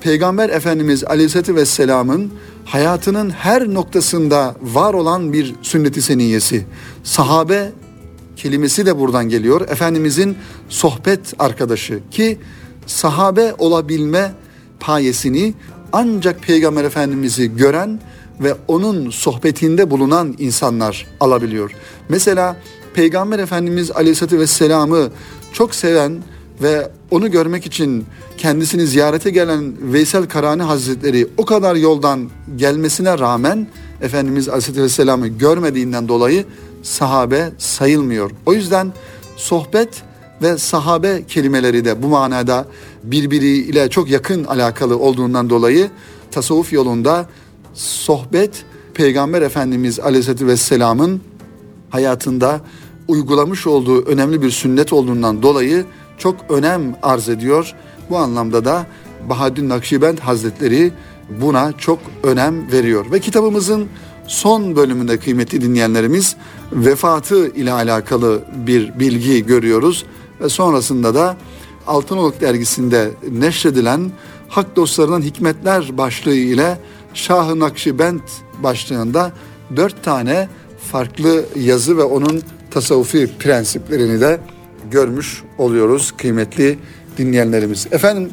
Peygamber 0.00 0.48
Efendimiz 0.48 1.04
Aleyhisselatü 1.04 1.54
Vesselam'ın 1.54 2.32
hayatının 2.68 3.30
her 3.30 3.68
noktasında 3.74 4.56
var 4.62 4.94
olan 4.94 5.32
bir 5.32 5.54
sünnet-i 5.62 6.02
seniyesi. 6.02 6.66
Sahabe 7.04 7.72
kelimesi 8.36 8.86
de 8.86 8.98
buradan 8.98 9.28
geliyor. 9.28 9.60
Efendimizin 9.60 10.36
sohbet 10.68 11.34
arkadaşı 11.38 12.00
ki 12.10 12.38
sahabe 12.86 13.54
olabilme 13.58 14.32
payesini 14.80 15.54
ancak 15.92 16.42
Peygamber 16.42 16.84
Efendimiz'i 16.84 17.56
gören 17.56 18.00
ve 18.40 18.54
onun 18.68 19.10
sohbetinde 19.10 19.90
bulunan 19.90 20.34
insanlar 20.38 21.06
alabiliyor. 21.20 21.72
Mesela 22.08 22.56
Peygamber 22.94 23.38
Efendimiz 23.38 23.90
Aleyhisselatü 23.90 24.38
Vesselam'ı 24.38 25.10
çok 25.52 25.74
seven 25.74 26.22
ve 26.62 26.90
onu 27.10 27.30
görmek 27.30 27.66
için 27.66 28.06
kendisini 28.38 28.86
ziyarete 28.86 29.30
gelen 29.30 29.92
Veysel 29.92 30.28
Karani 30.28 30.62
Hazretleri 30.62 31.26
o 31.36 31.44
kadar 31.44 31.74
yoldan 31.74 32.30
gelmesine 32.56 33.18
rağmen 33.18 33.66
Efendimiz 34.00 34.48
Aleyhisselatü 34.48 34.82
Vesselam'ı 34.82 35.28
görmediğinden 35.28 36.08
dolayı 36.08 36.44
sahabe 36.82 37.50
sayılmıyor. 37.58 38.30
O 38.46 38.52
yüzden 38.52 38.92
sohbet 39.36 40.02
ve 40.42 40.58
sahabe 40.58 41.22
kelimeleri 41.28 41.84
de 41.84 42.02
bu 42.02 42.08
manada 42.08 42.66
birbiriyle 43.04 43.90
çok 43.90 44.10
yakın 44.10 44.44
alakalı 44.44 44.98
olduğundan 44.98 45.50
dolayı 45.50 45.90
tasavvuf 46.30 46.72
yolunda 46.72 47.28
sohbet 47.74 48.64
Peygamber 48.94 49.42
Efendimiz 49.42 50.00
Aleyhisselatü 50.00 50.46
Vesselam'ın 50.46 51.20
hayatında 51.90 52.60
uygulamış 53.08 53.66
olduğu 53.66 54.04
önemli 54.04 54.42
bir 54.42 54.50
sünnet 54.50 54.92
olduğundan 54.92 55.42
dolayı 55.42 55.84
çok 56.18 56.36
önem 56.48 56.96
arz 57.02 57.28
ediyor. 57.28 57.74
Bu 58.10 58.18
anlamda 58.18 58.64
da 58.64 58.86
Bahaddin 59.28 59.68
Nakşibend 59.68 60.18
Hazretleri 60.18 60.92
buna 61.40 61.72
çok 61.72 61.98
önem 62.22 62.72
veriyor. 62.72 63.12
Ve 63.12 63.20
kitabımızın 63.20 63.88
son 64.26 64.76
bölümünde 64.76 65.18
kıymetli 65.18 65.60
dinleyenlerimiz 65.60 66.36
vefatı 66.72 67.48
ile 67.48 67.72
alakalı 67.72 68.42
bir 68.66 68.98
bilgi 68.98 69.46
görüyoruz. 69.46 70.04
Ve 70.40 70.48
sonrasında 70.48 71.14
da 71.14 71.36
Altınoluk 71.88 72.40
dergisinde 72.40 73.10
neşredilen 73.30 74.10
Hak 74.48 74.76
Dostlarının 74.76 75.22
Hikmetler 75.22 75.98
başlığı 75.98 76.34
ile 76.34 76.78
Şah-ı 77.14 77.58
Nakşibend 77.58 78.20
başlığında 78.62 79.32
dört 79.76 80.04
tane 80.04 80.48
farklı 80.92 81.44
yazı 81.56 81.96
ve 81.96 82.02
onun 82.02 82.42
tasavvufi 82.70 83.30
prensiplerini 83.38 84.20
de 84.20 84.40
görmüş 84.90 85.42
oluyoruz 85.58 86.12
kıymetli 86.16 86.78
dinleyenlerimiz. 87.18 87.86
Efendim 87.90 88.30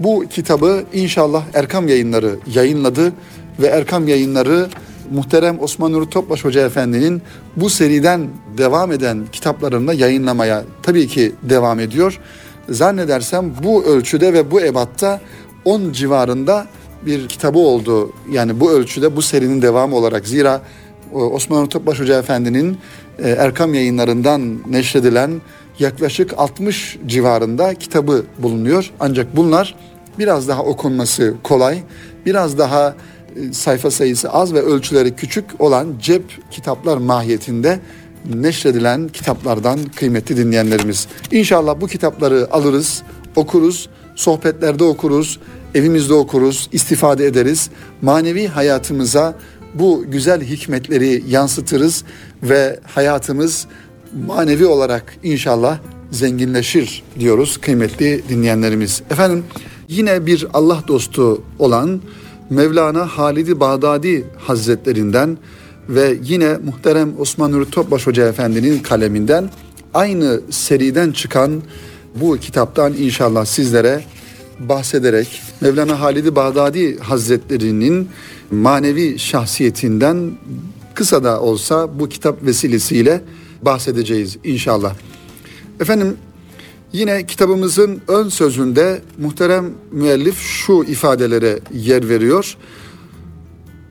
bu 0.00 0.24
kitabı 0.30 0.84
inşallah 0.92 1.44
Erkam 1.54 1.88
Yayınları 1.88 2.36
yayınladı 2.54 3.12
ve 3.60 3.66
Erkam 3.66 4.08
Yayınları 4.08 4.68
muhterem 5.10 5.62
Osman 5.62 5.92
Nuri 5.92 6.10
Topbaş 6.10 6.44
Hoca 6.44 6.66
Efendi'nin 6.66 7.22
bu 7.56 7.70
seriden 7.70 8.28
devam 8.58 8.92
eden 8.92 9.26
kitaplarını 9.32 9.94
yayınlamaya 9.94 10.64
tabii 10.82 11.08
ki 11.08 11.32
devam 11.42 11.80
ediyor. 11.80 12.20
Zannedersem 12.68 13.52
bu 13.62 13.84
ölçüde 13.84 14.32
ve 14.32 14.50
bu 14.50 14.60
ebatta 14.60 15.20
10 15.64 15.92
civarında 15.92 16.66
bir 17.06 17.28
kitabı 17.28 17.58
oldu. 17.58 18.12
Yani 18.30 18.60
bu 18.60 18.70
ölçüde 18.70 19.16
bu 19.16 19.22
serinin 19.22 19.62
devamı 19.62 19.96
olarak. 19.96 20.26
Zira 20.26 20.60
e, 21.12 21.16
Osman 21.16 21.60
Nuri 21.60 21.68
Topbaş 21.68 22.00
Hoca 22.00 22.18
Efendi'nin 22.18 22.78
e, 23.18 23.30
Erkam 23.30 23.74
yayınlarından 23.74 24.58
neşredilen 24.70 25.40
yaklaşık 25.78 26.38
60 26.38 26.98
civarında 27.06 27.74
kitabı 27.74 28.24
bulunuyor. 28.38 28.90
Ancak 29.00 29.36
bunlar 29.36 29.74
biraz 30.18 30.48
daha 30.48 30.62
okunması 30.62 31.34
kolay, 31.42 31.82
biraz 32.26 32.58
daha 32.58 32.94
e, 33.36 33.52
sayfa 33.52 33.90
sayısı 33.90 34.30
az 34.30 34.54
ve 34.54 34.62
ölçüleri 34.62 35.16
küçük 35.16 35.60
olan 35.60 35.94
cep 36.02 36.22
kitaplar 36.50 36.96
mahiyetinde 36.96 37.80
neşredilen 38.34 39.08
kitaplardan 39.08 39.78
kıymetli 39.96 40.36
dinleyenlerimiz. 40.36 41.06
İnşallah 41.32 41.80
bu 41.80 41.86
kitapları 41.86 42.48
alırız, 42.52 43.02
okuruz, 43.36 43.88
sohbetlerde 44.16 44.84
okuruz, 44.84 45.40
evimizde 45.74 46.14
okuruz, 46.14 46.68
istifade 46.72 47.26
ederiz. 47.26 47.70
Manevi 48.02 48.46
hayatımıza 48.46 49.34
bu 49.74 50.04
güzel 50.08 50.42
hikmetleri 50.42 51.22
yansıtırız 51.28 52.04
ve 52.42 52.80
hayatımız 52.94 53.66
manevi 54.26 54.66
olarak 54.66 55.16
inşallah 55.22 55.78
zenginleşir 56.10 57.02
diyoruz 57.18 57.56
kıymetli 57.56 58.22
dinleyenlerimiz. 58.28 59.02
Efendim 59.10 59.44
yine 59.88 60.26
bir 60.26 60.46
Allah 60.52 60.82
dostu 60.88 61.42
olan 61.58 62.00
Mevlana 62.50 63.06
Halidi 63.06 63.60
Bağdadi 63.60 64.24
Hazretlerinden 64.38 65.38
ve 65.88 66.18
yine 66.22 66.56
muhterem 66.64 67.20
Osman 67.20 67.52
Nuri 67.52 67.70
Topbaş 67.70 68.06
Hoca 68.06 68.28
Efendi'nin 68.28 68.78
kaleminden 68.78 69.50
aynı 69.94 70.40
seriden 70.50 71.12
çıkan 71.12 71.62
bu 72.14 72.36
kitaptan 72.36 72.92
inşallah 72.92 73.44
sizlere 73.44 74.04
bahsederek 74.60 75.42
Mevlana 75.60 76.00
Halid-i 76.00 76.36
Bağdadi 76.36 76.98
Hazretleri'nin 76.98 78.08
manevi 78.50 79.18
şahsiyetinden 79.18 80.30
kısa 80.94 81.24
da 81.24 81.40
olsa 81.40 81.98
bu 81.98 82.08
kitap 82.08 82.42
vesilesiyle 82.42 83.20
bahsedeceğiz 83.64 84.36
inşallah. 84.44 84.94
Efendim 85.80 86.16
yine 86.92 87.26
kitabımızın 87.26 88.00
ön 88.08 88.28
sözünde 88.28 89.02
muhterem 89.18 89.70
müellif 89.92 90.38
şu 90.38 90.84
ifadelere 90.88 91.60
yer 91.72 92.08
veriyor. 92.08 92.56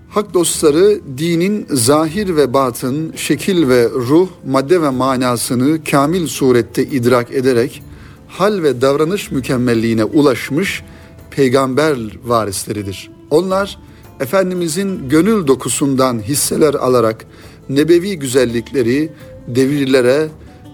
Hak 0.09 0.33
dostları 0.33 0.99
dinin 1.17 1.67
zahir 1.69 2.35
ve 2.35 2.53
batın, 2.53 3.13
şekil 3.15 3.67
ve 3.67 3.89
ruh, 3.89 4.27
madde 4.45 4.81
ve 4.81 4.89
manasını 4.89 5.83
kamil 5.83 6.27
surette 6.27 6.83
idrak 6.83 7.31
ederek 7.31 7.83
hal 8.27 8.63
ve 8.63 8.81
davranış 8.81 9.31
mükemmelliğine 9.31 10.03
ulaşmış 10.03 10.83
peygamber 11.31 11.97
varisleridir. 12.25 13.11
Onlar 13.29 13.77
Efendimizin 14.19 15.09
gönül 15.09 15.47
dokusundan 15.47 16.19
hisseler 16.19 16.73
alarak 16.73 17.25
nebevi 17.69 18.19
güzellikleri 18.19 19.09
devirlere 19.47 20.27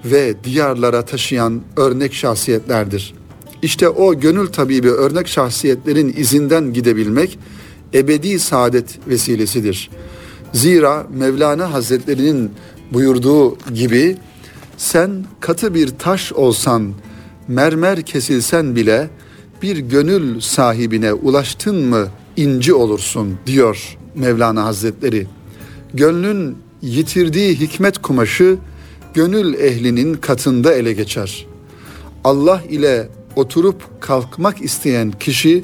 ve 0.06 0.34
diyarlara 0.44 1.06
taşıyan 1.06 1.62
örnek 1.78 2.14
şahsiyetlerdir. 2.14 3.14
İşte 3.62 3.90
o 3.90 4.20
gönül 4.20 4.48
tabibi 4.48 4.90
örnek 4.90 5.28
şahsiyetlerin 5.28 6.14
izinden 6.18 6.74
gidebilmek 6.74 7.40
ebedi 7.94 8.40
saadet 8.40 9.08
vesilesidir. 9.08 9.90
Zira 10.54 11.08
Mevlana 11.14 11.74
Hazretlerinin 11.74 12.52
buyurduğu 12.94 13.58
gibi 13.74 14.18
sen 14.78 15.26
katı 15.40 15.74
bir 15.74 15.88
taş 15.88 16.34
olsan, 16.34 16.94
mermer 17.48 18.02
kesilsen 18.02 18.76
bile 18.76 19.10
bir 19.62 19.78
gönül 19.78 20.40
sahibine 20.40 21.14
ulaştın 21.14 21.86
mı 21.86 22.08
inci 22.38 22.74
olursun 22.74 23.38
diyor 23.46 23.98
Mevlana 24.16 24.66
Hazretleri. 24.66 25.28
Gönlün 25.94 26.58
yitirdiği 26.82 27.60
hikmet 27.60 27.98
kumaşı 27.98 28.58
gönül 29.14 29.54
ehlinin 29.54 30.14
katında 30.14 30.74
ele 30.74 30.94
geçer. 30.94 31.48
Allah 32.24 32.64
ile 32.70 33.10
oturup 33.36 34.02
kalkmak 34.02 34.62
isteyen 34.62 35.12
kişi 35.12 35.64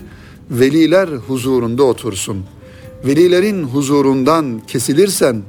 veliler 0.51 1.07
huzurunda 1.07 1.83
otursun. 1.83 2.45
Velilerin 3.05 3.63
huzurundan 3.63 4.61
kesilirsen 4.67 5.41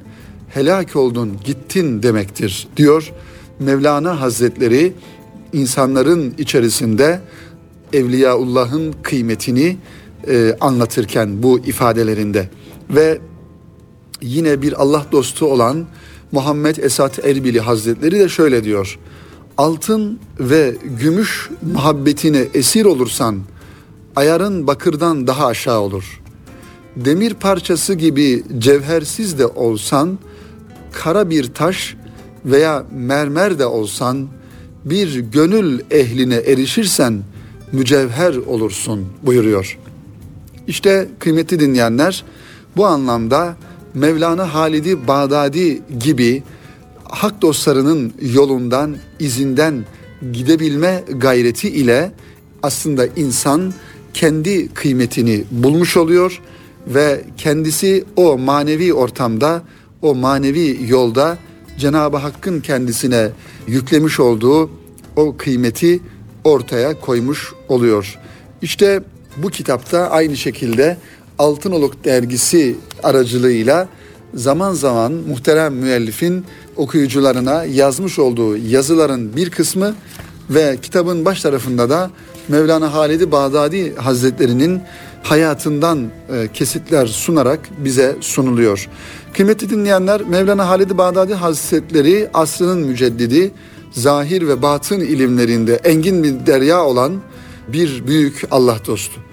helak 0.49 0.95
oldun, 0.95 1.37
gittin 1.45 2.03
demektir 2.03 2.67
diyor 2.77 3.13
Mevlana 3.59 4.21
Hazretleri 4.21 4.93
insanların 5.53 6.33
içerisinde 6.37 7.21
Evliyaullah'ın 7.93 8.95
kıymetini 9.03 9.77
e, 10.27 10.57
anlatırken 10.61 11.43
bu 11.43 11.59
ifadelerinde 11.59 12.49
ve 12.89 13.19
yine 14.21 14.61
bir 14.61 14.81
Allah 14.81 15.05
dostu 15.11 15.45
olan 15.45 15.85
Muhammed 16.31 16.77
Esat 16.77 17.25
Erbili 17.25 17.59
Hazretleri 17.59 18.19
de 18.19 18.29
şöyle 18.29 18.63
diyor. 18.63 18.99
Altın 19.57 20.19
ve 20.39 20.75
gümüş 20.99 21.49
muhabbetine 21.73 22.45
esir 22.53 22.85
olursan 22.85 23.39
ayarın 24.15 24.67
bakırdan 24.67 25.27
daha 25.27 25.45
aşağı 25.45 25.79
olur. 25.79 26.21
Demir 26.95 27.33
parçası 27.33 27.93
gibi 27.93 28.43
cevhersiz 28.57 29.39
de 29.39 29.47
olsan 29.47 30.19
kara 30.91 31.29
bir 31.29 31.53
taş 31.53 31.95
veya 32.45 32.85
mermer 32.91 33.59
de 33.59 33.65
olsan 33.65 34.27
bir 34.85 35.19
gönül 35.19 35.79
ehline 35.91 36.35
erişirsen 36.35 37.23
mücevher 37.71 38.35
olursun 38.35 39.05
buyuruyor. 39.23 39.79
İşte 40.67 41.09
kıymetli 41.19 41.59
dinleyenler 41.59 42.23
bu 42.77 42.85
anlamda 42.85 43.55
Mevlana 43.97 44.53
Halidi 44.53 45.07
Bağdadi 45.07 45.81
gibi 45.99 46.43
hak 47.03 47.41
dostlarının 47.41 48.13
yolundan, 48.21 48.95
izinden 49.19 49.85
gidebilme 50.31 51.03
gayreti 51.09 51.69
ile 51.69 52.11
aslında 52.63 53.07
insan 53.07 53.73
kendi 54.13 54.67
kıymetini 54.73 55.43
bulmuş 55.51 55.97
oluyor 55.97 56.41
ve 56.87 57.23
kendisi 57.37 58.05
o 58.15 58.37
manevi 58.37 58.93
ortamda, 58.93 59.63
o 60.01 60.15
manevi 60.15 60.79
yolda 60.87 61.37
Cenab-ı 61.77 62.17
Hakk'ın 62.17 62.61
kendisine 62.61 63.29
yüklemiş 63.67 64.19
olduğu 64.19 64.69
o 65.15 65.37
kıymeti 65.37 65.99
ortaya 66.43 66.99
koymuş 66.99 67.53
oluyor. 67.69 68.19
İşte 68.61 69.03
bu 69.37 69.49
kitapta 69.49 70.09
aynı 70.09 70.37
şekilde 70.37 70.97
Altınoluk 71.39 72.05
dergisi 72.05 72.75
aracılığıyla 73.03 73.87
zaman 74.33 74.73
zaman 74.73 75.11
muhterem 75.11 75.73
müellifin 75.73 76.45
okuyucularına 76.75 77.63
yazmış 77.63 78.19
olduğu 78.19 78.57
yazıların 78.57 79.35
bir 79.35 79.49
kısmı 79.49 79.95
ve 80.49 80.77
kitabın 80.81 81.25
baş 81.25 81.41
tarafında 81.41 81.89
da 81.89 82.11
Mevlana 82.47 82.93
Halid-i 82.93 83.31
Bağdadi 83.31 83.95
Hazretleri'nin 83.95 84.81
hayatından 85.23 85.99
e, 86.33 86.47
kesitler 86.53 87.07
sunarak 87.07 87.59
bize 87.77 88.15
sunuluyor. 88.21 88.89
Kıymetli 89.33 89.69
dinleyenler 89.69 90.21
Mevlana 90.21 90.69
Halid-i 90.69 90.97
Bağdadi 90.97 91.33
Hazretleri 91.33 92.29
asrının 92.33 92.79
müceddidi, 92.79 93.51
zahir 93.91 94.47
ve 94.47 94.61
batın 94.61 94.99
ilimlerinde 94.99 95.75
engin 95.75 96.23
bir 96.23 96.45
derya 96.45 96.85
olan 96.85 97.21
bir 97.67 98.07
büyük 98.07 98.43
Allah 98.51 98.77
dostu. 98.87 99.26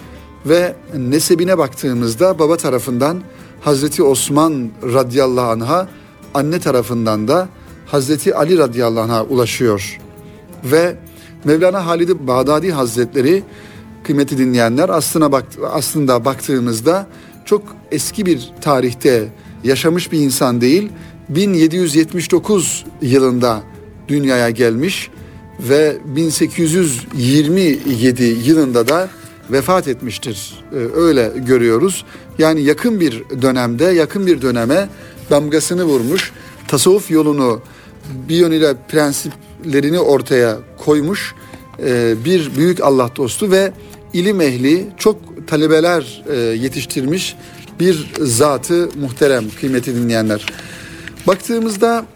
Ve 0.47 0.75
nesebine 0.97 1.59
baktığımızda 1.59 2.39
baba 2.39 2.57
tarafından 2.57 3.23
Hazreti 3.61 4.03
Osman 4.03 4.71
radıyallahu 4.83 5.51
anh'a, 5.51 5.89
anne 6.35 6.61
tarafından 6.61 7.29
da 7.29 7.49
Hazreti 7.87 8.35
Ali 8.35 8.59
radıyallahu 8.59 9.05
anh'a 9.05 9.25
ulaşıyor. 9.25 9.99
Ve 10.65 10.97
Mevlana 11.45 11.87
Halid-i 11.87 12.27
Bağdadi 12.27 12.73
Hazretleri 12.73 13.43
kıymeti 14.05 14.39
dinleyenler 14.39 14.89
aslına 14.89 15.33
bak, 15.33 15.45
aslında 15.73 16.25
baktığımızda 16.25 17.07
çok 17.45 17.63
eski 17.91 18.27
bir 18.27 18.53
tarihte 18.61 19.29
yaşamış 19.65 20.13
bir 20.13 20.21
insan 20.21 20.61
değil. 20.61 20.91
1779 21.29 22.85
yılında 23.03 23.63
dünyaya 24.09 24.51
gelmiş 24.51 25.11
ve 25.61 25.97
1827 26.05 28.25
yılında 28.25 28.89
da 28.89 29.09
vefat 29.51 29.89
etmiştir. 29.89 30.55
Ee, 30.73 30.77
öyle 30.77 31.33
görüyoruz. 31.37 32.05
Yani 32.39 32.63
yakın 32.63 33.01
bir 33.01 33.23
dönemde, 33.43 33.85
yakın 33.85 34.27
bir 34.27 34.43
döneme 34.43 34.89
damgasını 35.31 35.85
vurmuş. 35.85 36.33
Tasavvuf 36.69 37.11
yolunu 37.11 37.61
bir 38.29 38.37
yönüyle 38.37 38.75
prensiplerini 38.89 40.01
ortaya 40.01 40.59
koymuş 40.85 41.35
e, 41.85 42.15
bir 42.25 42.57
büyük 42.57 42.81
Allah 42.81 43.11
dostu 43.17 43.51
ve 43.51 43.73
ilim 44.13 44.41
ehli 44.41 44.87
çok 44.99 45.17
talebeler 45.47 46.25
e, 46.31 46.37
yetiştirmiş 46.37 47.37
bir 47.81 48.13
zatı 48.21 48.89
muhterem 49.01 49.45
kıymeti 49.61 49.95
dinleyenler. 49.95 50.47
Baktığımızda 51.27 52.07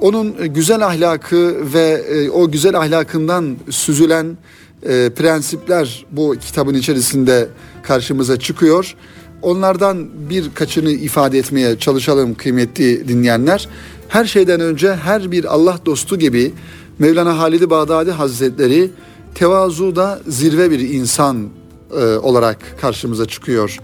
onun 0.00 0.54
güzel 0.54 0.86
ahlakı 0.86 1.56
ve 1.74 2.04
e, 2.10 2.30
o 2.30 2.50
güzel 2.50 2.78
ahlakından 2.78 3.56
süzülen 3.70 4.36
e, 4.82 5.10
prensipler 5.10 6.06
bu 6.10 6.34
kitabın 6.40 6.74
içerisinde 6.74 7.48
karşımıza 7.82 8.38
çıkıyor. 8.38 8.94
Onlardan 9.42 10.08
birkaçını 10.30 10.90
ifade 10.90 11.38
etmeye 11.38 11.78
çalışalım 11.78 12.34
kıymetli 12.34 13.08
dinleyenler. 13.08 13.68
Her 14.08 14.24
şeyden 14.24 14.60
önce 14.60 14.94
her 14.94 15.30
bir 15.30 15.44
Allah 15.44 15.78
dostu 15.86 16.18
gibi 16.18 16.52
Mevlana 16.98 17.38
Halid-i 17.38 17.70
Bağdadi 17.70 18.10
Hazretleri 18.10 18.90
tevazuda 19.34 20.20
zirve 20.28 20.70
bir 20.70 20.80
insan 20.80 21.48
e, 22.00 22.04
olarak 22.04 22.58
karşımıza 22.80 23.26
çıkıyor. 23.26 23.78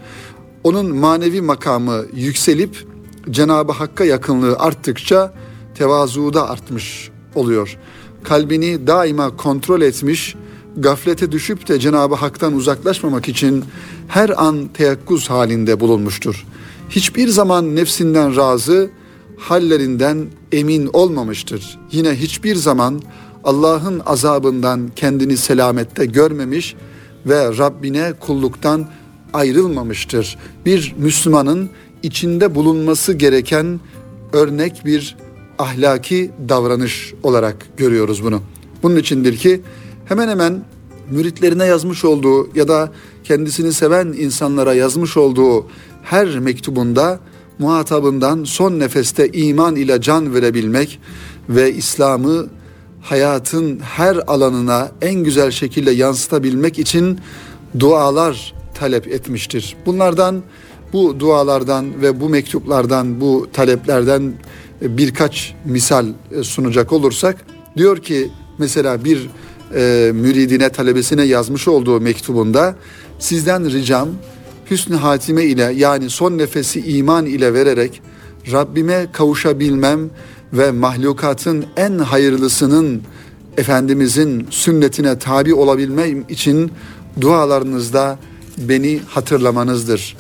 Onun 0.65 0.97
manevi 0.97 1.41
makamı 1.41 2.05
yükselip 2.15 2.87
Cenab-ı 3.31 3.73
Hakk'a 3.73 4.05
yakınlığı 4.05 4.57
arttıkça 4.59 5.35
tevazuda 5.75 6.49
artmış 6.49 7.11
oluyor. 7.35 7.79
Kalbini 8.23 8.87
daima 8.87 9.37
kontrol 9.37 9.81
etmiş, 9.81 10.37
gaflete 10.77 11.33
düşüp 11.33 11.69
de 11.69 11.79
Cenab-ı 11.79 12.15
Hak'tan 12.15 12.55
uzaklaşmamak 12.55 13.29
için 13.29 13.65
her 14.09 14.43
an 14.47 14.69
teyakkuz 14.75 15.31
halinde 15.31 15.81
bulunmuştur. 15.81 16.47
Hiçbir 16.91 17.29
zaman 17.29 17.77
nefsinden 17.77 18.37
razı, 18.37 18.91
hallerinden 19.39 20.27
emin 20.53 20.91
olmamıştır. 20.93 21.79
Yine 21.93 22.15
hiçbir 22.15 22.57
zaman 22.57 23.03
Allah'ın 23.45 24.03
azabından 24.07 24.91
kendini 24.97 25.37
selamette 25.37 26.07
görmemiş 26.07 26.77
ve 27.27 27.59
Rabbine 27.59 28.13
kulluktan 28.21 28.89
ayrılmamıştır. 29.33 30.39
Bir 30.67 30.95
Müslümanın 30.99 31.71
içinde 32.03 32.55
bulunması 32.55 33.13
gereken 33.13 33.81
örnek 34.33 34.83
bir 34.85 35.17
ahlaki 35.59 36.31
davranış 36.49 37.15
olarak 37.23 37.57
görüyoruz 37.77 38.25
bunu. 38.25 38.43
Bunun 38.83 38.97
içindir 38.97 39.37
ki 39.37 39.61
hemen 40.05 40.29
hemen 40.29 40.65
müritlerine 41.11 41.65
yazmış 41.65 42.05
olduğu 42.05 42.57
ya 42.57 42.69
da 42.69 42.93
kendisini 43.25 43.73
seven 43.73 44.07
insanlara 44.07 44.75
yazmış 44.75 45.17
olduğu 45.17 45.67
her 46.03 46.39
mektubunda 46.39 47.21
muhatabından 47.59 48.45
son 48.45 48.79
nefeste 48.79 49.29
iman 49.29 49.77
ile 49.77 50.01
can 50.01 50.35
verebilmek 50.35 51.01
ve 51.49 51.75
İslam'ı 51.75 52.47
hayatın 53.03 53.81
her 53.81 54.17
alanına 54.27 54.91
en 55.03 55.15
güzel 55.15 55.51
şekilde 55.51 55.91
yansıtabilmek 55.91 56.79
için 56.79 57.19
dualar 57.81 58.55
talep 58.75 59.09
etmiştir. 59.09 59.77
Bunlardan 59.87 60.43
bu 60.93 61.21
dualardan 61.21 62.03
ve 62.03 62.21
bu 62.21 62.29
mektuplardan, 62.29 63.21
bu 63.21 63.47
taleplerden 63.53 64.33
birkaç 64.81 65.55
misal 65.65 66.07
sunacak 66.43 66.93
olursak 66.93 67.37
diyor 67.77 67.99
ki 67.99 68.31
mesela 68.59 69.05
bir 69.05 69.29
e, 69.75 70.11
müridine, 70.15 70.69
talebesine 70.69 71.23
yazmış 71.23 71.69
olduğu 71.69 72.01
mektubunda 72.01 72.77
sizden 73.19 73.71
ricam 73.71 74.09
hüsnü 74.71 74.97
hatime 74.97 75.45
ile 75.45 75.73
yani 75.77 76.11
son 76.11 76.39
nefesi 76.39 76.97
iman 76.97 77.27
ile 77.27 77.55
vererek 77.55 78.03
Rabbime 78.53 79.07
kavuşabilmem 79.13 80.11
ve 80.53 80.71
mahlukatın 80.71 81.65
en 81.77 81.99
hayırlısının 81.99 83.03
Efendimizin 83.57 84.47
sünnetine 84.51 85.19
tabi 85.19 85.55
olabilmem 85.55 86.25
için 86.29 86.73
dualarınızda 87.21 88.19
beni 88.59 89.01
hatırlamanızdır. 89.09 90.17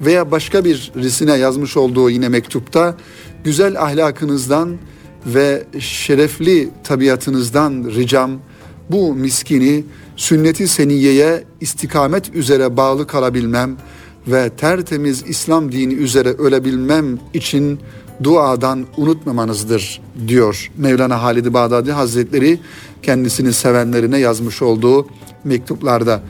Veya 0.00 0.30
başka 0.30 0.64
bir 0.64 0.92
risine 0.96 1.32
yazmış 1.34 1.76
olduğu 1.76 2.10
yine 2.10 2.28
mektupta 2.28 2.96
güzel 3.44 3.82
ahlakınızdan 3.82 4.76
ve 5.26 5.64
şerefli 5.78 6.68
tabiatınızdan 6.84 7.84
ricam 7.84 8.30
bu 8.90 9.14
miskini 9.14 9.84
sünneti 10.16 10.68
seniyeye 10.68 11.44
istikamet 11.60 12.34
üzere 12.34 12.76
bağlı 12.76 13.06
kalabilmem 13.06 13.76
ve 14.26 14.50
tertemiz 14.50 15.24
İslam 15.26 15.72
dini 15.72 15.94
üzere 15.94 16.28
ölebilmem 16.28 17.18
için 17.34 17.80
duadan 18.22 18.86
unutmamanızdır 18.96 20.00
diyor 20.28 20.70
Mevlana 20.76 21.22
Halid-i 21.22 21.54
Bağdadi 21.54 21.92
Hazretleri 21.92 22.58
kendisini 23.02 23.52
sevenlerine 23.52 24.18
yazmış 24.18 24.62
olduğu 24.62 25.06
mektuplarda. 25.44 26.22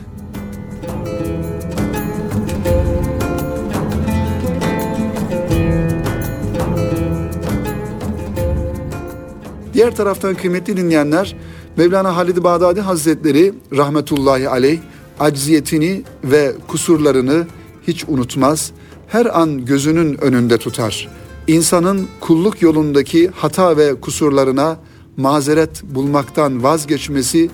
Diğer 9.75 9.97
taraftan 9.97 10.35
kıymetli 10.35 10.77
dinleyenler 10.77 11.37
Mevlana 11.77 12.17
Halid-i 12.17 12.45
Bağdadi 12.45 12.81
Hazretleri 12.81 13.55
rahmetullahi 13.77 14.49
aleyh 14.49 14.79
acziyetini 15.21 16.03
ve 16.25 16.53
kusurlarını 16.69 17.47
hiç 17.87 18.05
unutmaz. 18.09 18.71
Her 19.09 19.41
an 19.41 19.65
gözünün 19.65 20.21
önünde 20.21 20.59
tutar. 20.59 21.09
İnsanın 21.47 22.07
kulluk 22.21 22.63
yolundaki 22.63 23.29
hata 23.29 23.77
ve 23.77 24.01
kusurlarına 24.01 24.79
mazeret 25.17 25.83
bulmaktan 25.83 26.63
vazgeçmesi 26.63 27.51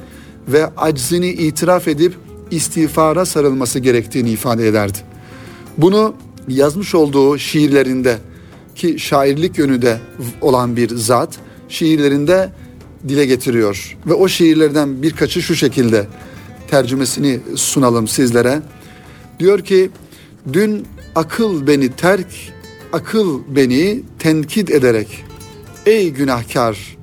ve 0.49 0.71
aczini 0.77 1.29
itiraf 1.31 1.89
edip 1.89 2.15
istiğfara 2.51 3.25
sarılması 3.27 3.79
gerektiğini 3.79 4.31
ifade 4.31 4.69
ederdi. 4.69 4.99
Bunu 5.79 6.15
yazmış 6.49 6.95
olduğu 6.95 7.39
şiirlerinde 7.39 8.19
ki 8.75 8.99
şairlik 8.99 9.59
yönü 9.59 9.83
de 9.83 10.01
olan 10.41 10.77
bir 10.77 10.97
zat 10.97 11.39
şiirlerinde 11.69 12.53
dile 13.09 13.27
getiriyor. 13.27 13.97
Ve 14.07 14.15
o 14.15 14.29
şiirlerden 14.29 15.03
birkaçı 15.03 15.43
şu 15.43 15.57
şekilde 15.57 16.07
tercümesini 16.71 17.41
sunalım 17.57 18.09
sizlere. 18.09 18.63
Diyor 19.39 19.61
ki 19.61 19.91
dün 20.53 20.87
akıl 21.15 21.67
beni 21.67 21.89
terk, 21.89 22.27
akıl 22.93 23.41
beni 23.49 24.03
tenkit 24.19 24.71
ederek 24.71 25.25
ey 25.87 26.11
günahkar 26.11 26.97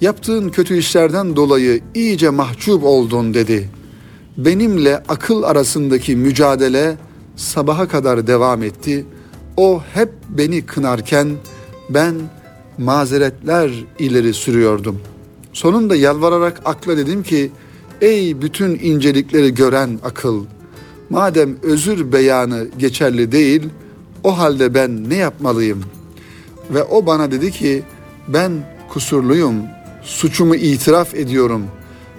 yaptığın 0.00 0.48
kötü 0.48 0.76
işlerden 0.78 1.36
dolayı 1.36 1.80
iyice 1.94 2.30
mahcup 2.30 2.84
oldun 2.84 3.34
dedi. 3.34 3.68
Benimle 4.36 5.02
akıl 5.08 5.42
arasındaki 5.42 6.16
mücadele 6.16 6.96
sabaha 7.36 7.88
kadar 7.88 8.26
devam 8.26 8.62
etti. 8.62 9.06
O 9.56 9.82
hep 9.94 10.08
beni 10.28 10.66
kınarken 10.66 11.28
ben 11.90 12.14
mazeretler 12.78 13.70
ileri 13.98 14.34
sürüyordum. 14.34 15.00
Sonunda 15.56 15.96
yalvararak 15.96 16.60
akla 16.64 16.96
dedim 16.96 17.22
ki 17.22 17.50
ey 18.00 18.42
bütün 18.42 18.78
incelikleri 18.82 19.54
gören 19.54 20.00
akıl 20.04 20.44
madem 21.10 21.56
özür 21.62 22.12
beyanı 22.12 22.68
geçerli 22.78 23.32
değil 23.32 23.62
o 24.24 24.38
halde 24.38 24.74
ben 24.74 25.10
ne 25.10 25.14
yapmalıyım? 25.14 25.84
Ve 26.70 26.82
o 26.82 27.06
bana 27.06 27.30
dedi 27.30 27.50
ki 27.50 27.82
ben 28.28 28.52
kusurluyum, 28.88 29.56
suçumu 30.02 30.54
itiraf 30.56 31.14
ediyorum. 31.14 31.64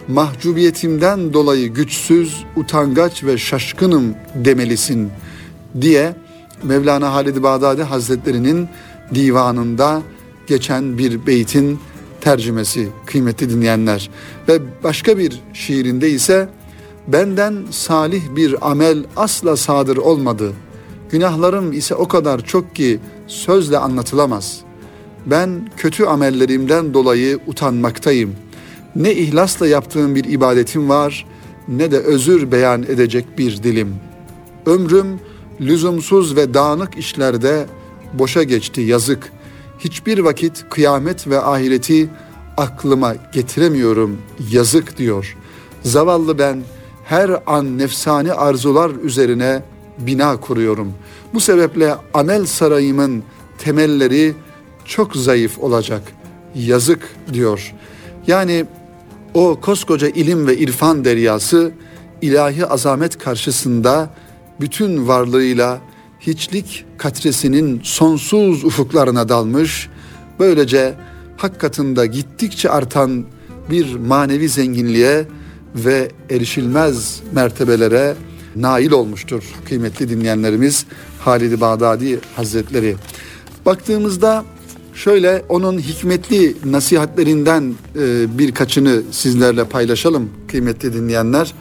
Mahcubiyetimden 0.07 1.33
dolayı 1.33 1.67
güçsüz, 1.73 2.43
utangaç 2.55 3.23
ve 3.23 3.37
şaşkınım 3.37 4.15
demelisin 4.35 5.09
diye 5.81 6.15
Mevlana 6.63 7.13
Halid 7.13 7.43
Bağdadi 7.43 7.83
Hazretleri'nin 7.83 8.67
divanında 9.15 10.01
geçen 10.47 10.97
bir 10.97 11.27
beytin 11.27 11.79
tercümesi 12.27 12.87
kıymetli 13.05 13.49
dinleyenler. 13.49 14.09
Ve 14.47 14.59
başka 14.83 15.17
bir 15.17 15.41
şiirinde 15.53 16.09
ise 16.09 16.49
benden 17.07 17.57
salih 17.71 18.21
bir 18.35 18.71
amel 18.71 19.03
asla 19.15 19.57
sadır 19.57 19.97
olmadı. 19.97 20.53
Günahlarım 21.11 21.73
ise 21.73 21.95
o 21.95 22.07
kadar 22.07 22.45
çok 22.45 22.75
ki 22.75 22.99
sözle 23.27 23.77
anlatılamaz. 23.77 24.59
Ben 25.25 25.69
kötü 25.77 26.05
amellerimden 26.05 26.93
dolayı 26.93 27.39
utanmaktayım. 27.47 28.35
Ne 28.95 29.13
ihlasla 29.13 29.67
yaptığım 29.67 30.15
bir 30.15 30.23
ibadetim 30.23 30.89
var 30.89 31.25
ne 31.67 31.91
de 31.91 31.97
özür 31.97 32.51
beyan 32.51 32.83
edecek 32.83 33.37
bir 33.37 33.63
dilim. 33.63 33.95
Ömrüm 34.65 35.19
lüzumsuz 35.61 36.35
ve 36.35 36.53
dağınık 36.53 36.97
işlerde 36.97 37.65
boşa 38.13 38.43
geçti 38.43 38.81
yazık 38.81 39.31
hiçbir 39.79 40.19
vakit 40.19 40.65
kıyamet 40.69 41.27
ve 41.27 41.41
ahireti 41.41 42.09
aklıma 42.57 43.15
getiremiyorum 43.33 44.17
yazık 44.51 44.97
diyor. 44.97 45.37
Zavallı 45.83 46.39
ben 46.39 46.63
her 47.05 47.41
an 47.45 47.77
nefsani 47.77 48.33
arzular 48.33 48.91
üzerine 49.03 49.63
bina 49.97 50.37
kuruyorum. 50.39 50.93
Bu 51.33 51.39
sebeple 51.39 51.95
amel 52.13 52.45
sarayımın 52.45 53.23
temelleri 53.57 54.33
çok 54.85 55.15
zayıf 55.15 55.59
olacak. 55.59 56.01
Yazık 56.55 57.15
diyor. 57.33 57.73
Yani 58.27 58.65
o 59.33 59.59
koskoca 59.61 60.07
ilim 60.07 60.47
ve 60.47 60.57
irfan 60.57 61.05
deryası 61.05 61.71
ilahi 62.21 62.65
azamet 62.65 63.17
karşısında 63.17 64.09
bütün 64.59 65.07
varlığıyla 65.07 65.79
hiçlik 66.27 66.85
katresinin 66.97 67.81
sonsuz 67.83 68.63
ufuklarına 68.63 69.29
dalmış, 69.29 69.89
böylece 70.39 70.93
hak 71.37 71.59
katında 71.59 72.05
gittikçe 72.05 72.69
artan 72.69 73.25
bir 73.69 73.95
manevi 73.95 74.49
zenginliğe 74.49 75.25
ve 75.75 76.11
erişilmez 76.29 77.19
mertebelere 77.33 78.15
nail 78.55 78.91
olmuştur 78.91 79.43
kıymetli 79.65 80.09
dinleyenlerimiz 80.09 80.85
Halid-i 81.19 81.61
Bağdadi 81.61 82.19
Hazretleri. 82.35 82.95
Baktığımızda 83.65 84.45
şöyle 84.93 85.43
onun 85.49 85.79
hikmetli 85.79 86.55
nasihatlerinden 86.65 87.73
e, 87.95 88.37
birkaçını 88.37 89.01
sizlerle 89.11 89.63
paylaşalım 89.63 90.29
kıymetli 90.47 90.93
dinleyenler. 90.93 91.53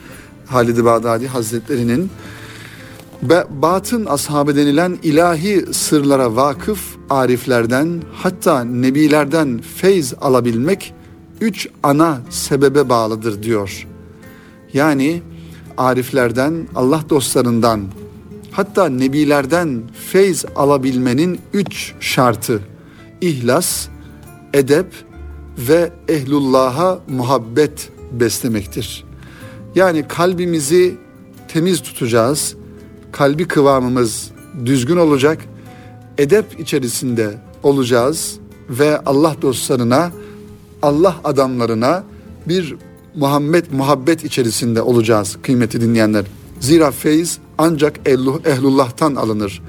Halid-i 0.45 0.85
Bağdadi 0.85 1.27
Hazretleri'nin 1.27 2.09
batın 3.49 4.05
ashabı 4.05 4.55
denilen 4.55 4.97
ilahi 5.03 5.73
sırlara 5.73 6.35
vakıf 6.35 6.97
ariflerden 7.09 8.01
hatta 8.13 8.63
nebilerden 8.63 9.61
feyz 9.75 10.13
alabilmek 10.21 10.93
üç 11.41 11.69
ana 11.83 12.21
sebebe 12.29 12.89
bağlıdır 12.89 13.43
diyor. 13.43 13.87
Yani 14.73 15.21
ariflerden, 15.77 16.67
Allah 16.75 17.01
dostlarından 17.09 17.81
hatta 18.51 18.89
nebilerden 18.89 19.81
feyz 20.11 20.45
alabilmenin 20.55 21.39
üç 21.53 21.93
şartı 21.99 22.59
ihlas, 23.21 23.87
edep 24.53 24.93
ve 25.57 25.91
ehlullah'a 26.07 26.99
muhabbet 27.07 27.89
beslemektir. 28.11 29.03
Yani 29.75 30.07
kalbimizi 30.07 30.97
temiz 31.47 31.81
tutacağız, 31.81 32.55
kalbi 33.11 33.47
kıvamımız 33.47 34.31
düzgün 34.65 34.97
olacak. 34.97 35.41
Edep 36.17 36.59
içerisinde 36.59 37.37
olacağız 37.63 38.39
ve 38.69 38.99
Allah 39.05 39.35
dostlarına, 39.41 40.11
Allah 40.81 41.15
adamlarına 41.23 42.03
bir 42.47 42.75
Muhammed 43.15 43.65
muhabbet 43.71 44.23
içerisinde 44.23 44.81
olacağız 44.81 45.37
kıymeti 45.43 45.81
dinleyenler. 45.81 46.25
Zira 46.59 46.91
feyiz 46.91 47.39
ancak 47.57 47.99
ehlullah'tan 48.45 49.15
alınır. 49.15 49.61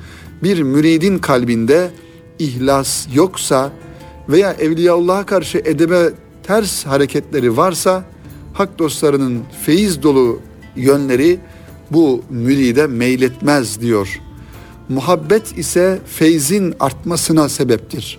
Bir 0.43 0.63
müridin 0.63 1.19
kalbinde 1.19 1.91
ihlas 2.39 3.07
yoksa 3.15 3.73
veya 4.29 4.53
Evliyaullah'a 4.53 5.27
karşı 5.27 5.59
edebe 5.59 6.11
ters 6.43 6.87
hareketleri 6.87 7.57
varsa 7.57 8.05
hak 8.53 8.79
dostlarının 8.79 9.43
feyiz 9.65 10.03
dolu 10.03 10.41
yönleri 10.77 11.41
bu 11.91 12.23
müride 12.31 12.87
meyletmez 12.87 13.81
diyor. 13.81 14.21
Muhabbet 14.89 15.59
ise 15.59 15.99
feyzin 16.07 16.75
artmasına 16.81 17.49
sebeptir. 17.49 18.19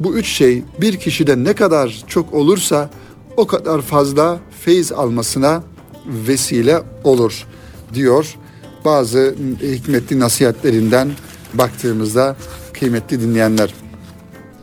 Bu 0.00 0.14
üç 0.14 0.26
şey 0.26 0.62
bir 0.80 0.96
kişide 0.96 1.44
ne 1.44 1.52
kadar 1.52 2.04
çok 2.06 2.34
olursa 2.34 2.90
o 3.36 3.46
kadar 3.46 3.82
fazla 3.82 4.40
feyz 4.60 4.92
almasına 4.92 5.62
vesile 6.06 6.82
olur 7.04 7.46
diyor. 7.94 8.36
Bazı 8.84 9.34
hikmetli 9.62 10.20
nasihatlerinden 10.20 11.10
baktığımızda 11.54 12.36
kıymetli 12.72 13.20
dinleyenler. 13.20 13.74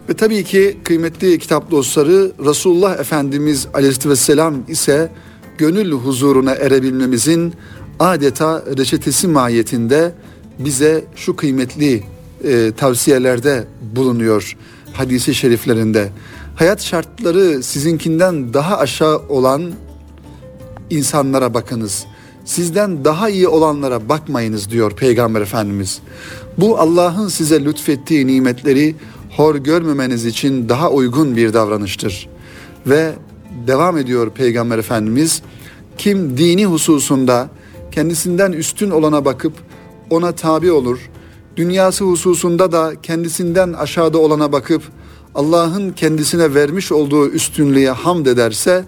Ve 0.09 0.13
tabii 0.13 0.43
ki 0.43 0.77
kıymetli 0.83 1.39
kitap 1.39 1.71
dostları 1.71 2.31
Resulullah 2.45 2.99
Efendimiz 2.99 3.67
Aleyhisselam 3.73 4.55
ise 4.67 5.11
gönül 5.57 5.91
huzuruna 5.91 6.51
erebilmemizin 6.51 7.53
adeta 7.99 8.63
reçetesi 8.77 9.27
mahiyetinde 9.27 10.13
bize 10.59 11.05
şu 11.15 11.35
kıymetli 11.35 12.03
e, 12.43 12.71
tavsiyelerde 12.77 13.67
bulunuyor 13.95 14.57
hadisi 14.93 15.35
şeriflerinde. 15.35 16.09
Hayat 16.55 16.81
şartları 16.81 17.63
sizinkinden 17.63 18.53
daha 18.53 18.77
aşağı 18.77 19.17
olan 19.29 19.71
insanlara 20.89 21.53
bakınız. 21.53 22.05
Sizden 22.45 23.05
daha 23.05 23.29
iyi 23.29 23.47
olanlara 23.47 24.09
bakmayınız 24.09 24.69
diyor 24.69 24.91
Peygamber 24.91 25.41
Efendimiz. 25.41 25.99
Bu 26.57 26.79
Allah'ın 26.79 27.27
size 27.27 27.65
lütfettiği 27.65 28.27
nimetleri 28.27 28.95
hor 29.37 29.55
görmemeniz 29.55 30.25
için 30.25 30.69
daha 30.69 30.91
uygun 30.91 31.35
bir 31.35 31.53
davranıştır. 31.53 32.29
Ve 32.87 33.11
devam 33.67 33.97
ediyor 33.97 34.29
Peygamber 34.29 34.77
Efendimiz, 34.77 35.41
kim 35.97 36.37
dini 36.37 36.65
hususunda 36.65 37.49
kendisinden 37.91 38.51
üstün 38.51 38.89
olana 38.89 39.25
bakıp 39.25 39.53
ona 40.09 40.31
tabi 40.31 40.71
olur, 40.71 41.09
dünyası 41.55 42.05
hususunda 42.05 42.71
da 42.71 42.93
kendisinden 43.03 43.73
aşağıda 43.73 44.17
olana 44.17 44.51
bakıp 44.51 44.83
Allah'ın 45.35 45.91
kendisine 45.91 46.53
vermiş 46.53 46.91
olduğu 46.91 47.29
üstünlüğe 47.29 47.89
hamd 47.89 48.25
ederse 48.25 48.85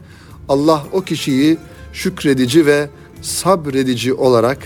Allah 0.50 0.84
o 0.92 1.02
kişiyi 1.02 1.58
şükredici 1.94 2.66
ve 2.66 2.90
sabredici 3.22 4.14
olarak 4.14 4.58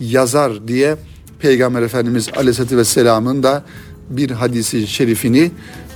yazar 0.00 0.68
diye 0.68 0.96
Peygamber 1.40 1.82
Efendimiz 1.82 2.28
Aleyhisselatü 2.36 2.76
Vesselam'ın 2.76 3.42
da 3.42 3.64
bir 4.10 4.30
hadisi 4.30 4.86
şerifini 4.86 5.50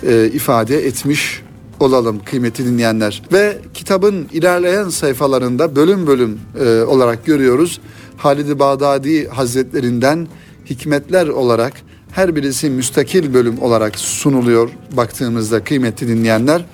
e, 0.07 0.31
ifade 0.33 0.87
etmiş 0.87 1.43
olalım 1.81 2.21
kıymetli 2.25 2.67
dinleyenler. 2.67 3.23
Ve 3.33 3.59
kitabın 3.75 4.29
ilerleyen 4.33 4.89
sayfalarında 4.89 5.77
bölüm 5.77 6.07
bölüm 6.07 6.41
e, 6.61 6.83
olarak 6.83 7.27
görüyoruz. 7.27 7.81
Halid-i 8.17 8.59
Bağdadi 8.59 9.29
Hazretlerinden 9.29 10.29
hikmetler 10.71 11.29
olarak 11.29 11.73
her 12.13 12.37
birisi 12.37 12.71
müstakil 12.71 13.35
bölüm 13.35 13.63
olarak 13.63 13.99
sunuluyor 13.99 14.71
baktığımızda 14.93 15.65
kıymetli 15.65 16.09
dinleyenler. 16.09 16.65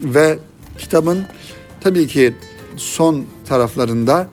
Ve 0.00 0.38
kitabın 0.78 1.18
tabii 1.80 2.06
ki 2.06 2.34
son 2.76 3.24
taraflarında 3.48 4.28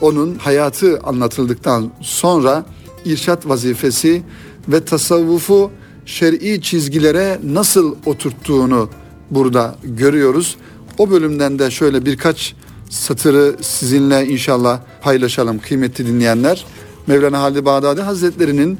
onun 0.00 0.34
hayatı 0.34 1.00
anlatıldıktan 1.00 1.92
sonra 2.00 2.64
irşat 3.04 3.48
vazifesi 3.48 4.22
ve 4.68 4.84
tasavvufu 4.84 5.70
şer'i 6.06 6.62
çizgilere 6.62 7.38
nasıl 7.44 7.96
oturttuğunu 8.06 8.88
burada 9.30 9.76
görüyoruz. 9.84 10.56
O 10.98 11.10
bölümden 11.10 11.58
de 11.58 11.70
şöyle 11.70 12.04
birkaç 12.04 12.54
satırı 12.90 13.56
sizinle 13.60 14.26
inşallah 14.26 14.80
paylaşalım 15.02 15.58
kıymetli 15.58 16.06
dinleyenler. 16.06 16.66
Mevlana 17.06 17.40
Halid 17.40 17.64
Bağdadi 17.64 18.00
Hazretleri'nin 18.00 18.78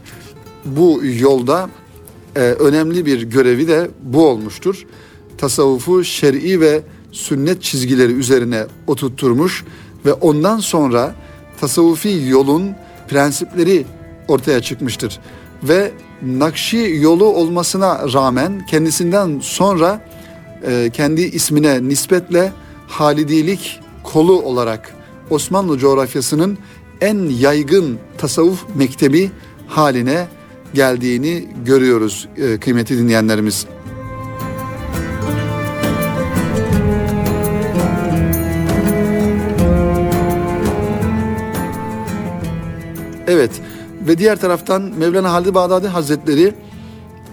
bu 0.65 1.01
yolda 1.21 1.71
e, 2.37 2.41
önemli 2.41 3.07
bir 3.07 3.23
görevi 3.23 3.69
de 3.69 3.91
bu 4.03 4.27
olmuştur. 4.29 4.87
Tasavvufu 5.39 6.05
şer'i 6.05 6.61
ve 6.61 6.83
sünnet 7.13 7.63
çizgileri 7.63 8.13
üzerine 8.13 8.65
oturtturmuş 8.87 9.65
ve 10.07 10.13
ondan 10.13 10.59
sonra 10.59 11.15
tasavvufi 11.61 12.23
yolun 12.29 12.71
prensipleri 13.09 13.85
ortaya 14.29 14.63
çıkmıştır. 14.63 15.19
Ve 15.63 15.93
Nakşi 16.23 16.97
yolu 17.01 17.25
olmasına 17.25 18.13
rağmen 18.13 18.67
kendisinden 18.67 19.41
sonra 19.43 20.01
e, 20.67 20.91
kendi 20.93 21.23
ismine 21.23 21.89
nispetle 21.89 22.53
Halidilik 22.89 23.81
kolu 24.03 24.43
olarak 24.43 24.95
Osmanlı 25.31 25.79
coğrafyasının 25.79 26.59
en 27.01 27.19
yaygın 27.19 27.99
tasavvuf 28.19 28.65
mektebi 28.75 29.31
haline 29.67 30.27
geldiğini 30.75 31.49
görüyoruz 31.65 32.29
e, 32.37 32.61
kıymetli 32.61 32.99
dinleyenlerimiz. 32.99 33.67
Evet 43.27 43.51
ve 44.09 44.19
diğer 44.19 44.41
taraftan 44.41 44.83
Mevlana 44.83 45.33
Halid 45.33 45.55
Bağdadi 45.55 45.89
Hazretleri 45.89 46.55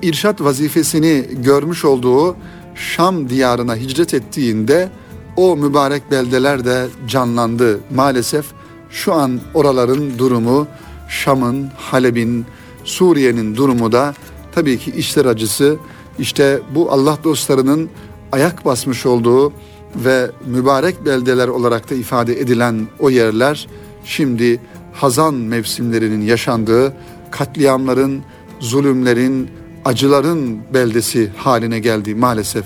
irşat 0.01 0.41
vazifesini 0.41 1.25
görmüş 1.31 1.85
olduğu 1.85 2.35
Şam 2.75 3.29
diyarına 3.29 3.75
hicret 3.75 4.13
ettiğinde 4.13 4.89
o 5.35 5.57
mübarek 5.57 6.11
beldeler 6.11 6.65
de 6.65 6.87
canlandı. 7.07 7.79
Maalesef 7.95 8.45
şu 8.89 9.13
an 9.13 9.39
oraların 9.53 10.17
durumu 10.17 10.67
Şam'ın, 11.09 11.69
Halep'in, 11.77 12.45
Suriye'nin 12.83 13.55
durumu 13.55 13.91
da 13.91 14.13
tabii 14.55 14.77
ki 14.77 14.91
işler 14.91 15.25
acısı. 15.25 15.77
İşte 16.19 16.59
bu 16.75 16.91
Allah 16.91 17.17
dostlarının 17.23 17.89
ayak 18.31 18.65
basmış 18.65 19.05
olduğu 19.05 19.53
ve 19.95 20.31
mübarek 20.45 21.05
beldeler 21.05 21.47
olarak 21.47 21.89
da 21.89 21.95
ifade 21.95 22.39
edilen 22.39 22.87
o 22.99 23.09
yerler 23.09 23.67
şimdi 24.05 24.59
hazan 24.93 25.33
mevsimlerinin 25.33 26.21
yaşandığı 26.21 26.93
katliamların, 27.31 28.23
zulümlerin, 28.59 29.49
acıların 29.85 30.59
beldesi 30.73 31.31
haline 31.37 31.79
geldi 31.79 32.15
maalesef. 32.15 32.65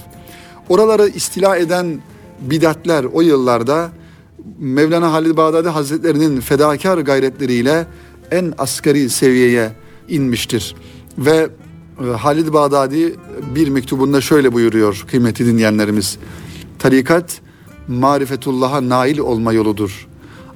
Oraları 0.69 1.07
istila 1.07 1.57
eden 1.57 2.01
bidatler 2.41 3.03
o 3.03 3.21
yıllarda 3.21 3.89
Mevlana 4.59 5.13
Halid 5.13 5.37
Bağdadi 5.37 5.69
Hazretlerinin 5.69 6.41
fedakar 6.41 6.97
gayretleriyle 6.97 7.87
en 8.31 8.53
asgari 8.57 9.09
seviyeye 9.09 9.71
inmiştir. 10.09 10.75
Ve 11.17 11.49
e, 12.03 12.07
Halid 12.07 12.53
Bağdadi 12.53 13.15
bir 13.55 13.67
mektubunda 13.69 14.21
şöyle 14.21 14.53
buyuruyor 14.53 15.05
kıymetli 15.07 15.45
dinleyenlerimiz. 15.45 16.17
Tarikat 16.79 17.41
marifetullah'a 17.87 18.89
nail 18.89 19.17
olma 19.17 19.53
yoludur. 19.53 20.07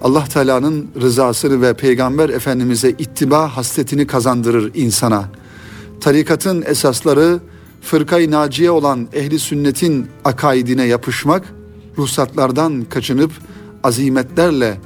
Allah 0.01 0.25
Teala'nın 0.25 0.87
rızasını 1.01 1.61
ve 1.61 1.73
Peygamber 1.73 2.29
Efendimiz'e 2.29 2.89
ittiba 2.89 3.57
hasletini 3.57 4.07
kazandırır 4.07 4.71
insana. 4.75 5.29
Tarikatın 6.01 6.63
esasları 6.67 7.39
fırkayı 7.81 8.31
naciye 8.31 8.71
olan 8.71 9.07
ehli 9.13 9.39
sünnetin 9.39 10.07
akaidine 10.25 10.83
yapışmak, 10.83 11.53
ruhsatlardan 11.97 12.85
kaçınıp 12.89 13.31
azimetlerle 13.83 14.77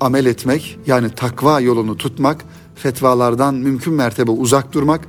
amel 0.00 0.26
etmek 0.26 0.78
yani 0.86 1.10
takva 1.10 1.60
yolunu 1.60 1.96
tutmak, 1.96 2.44
fetvalardan 2.74 3.54
mümkün 3.54 3.94
mertebe 3.94 4.30
uzak 4.30 4.72
durmak, 4.72 5.00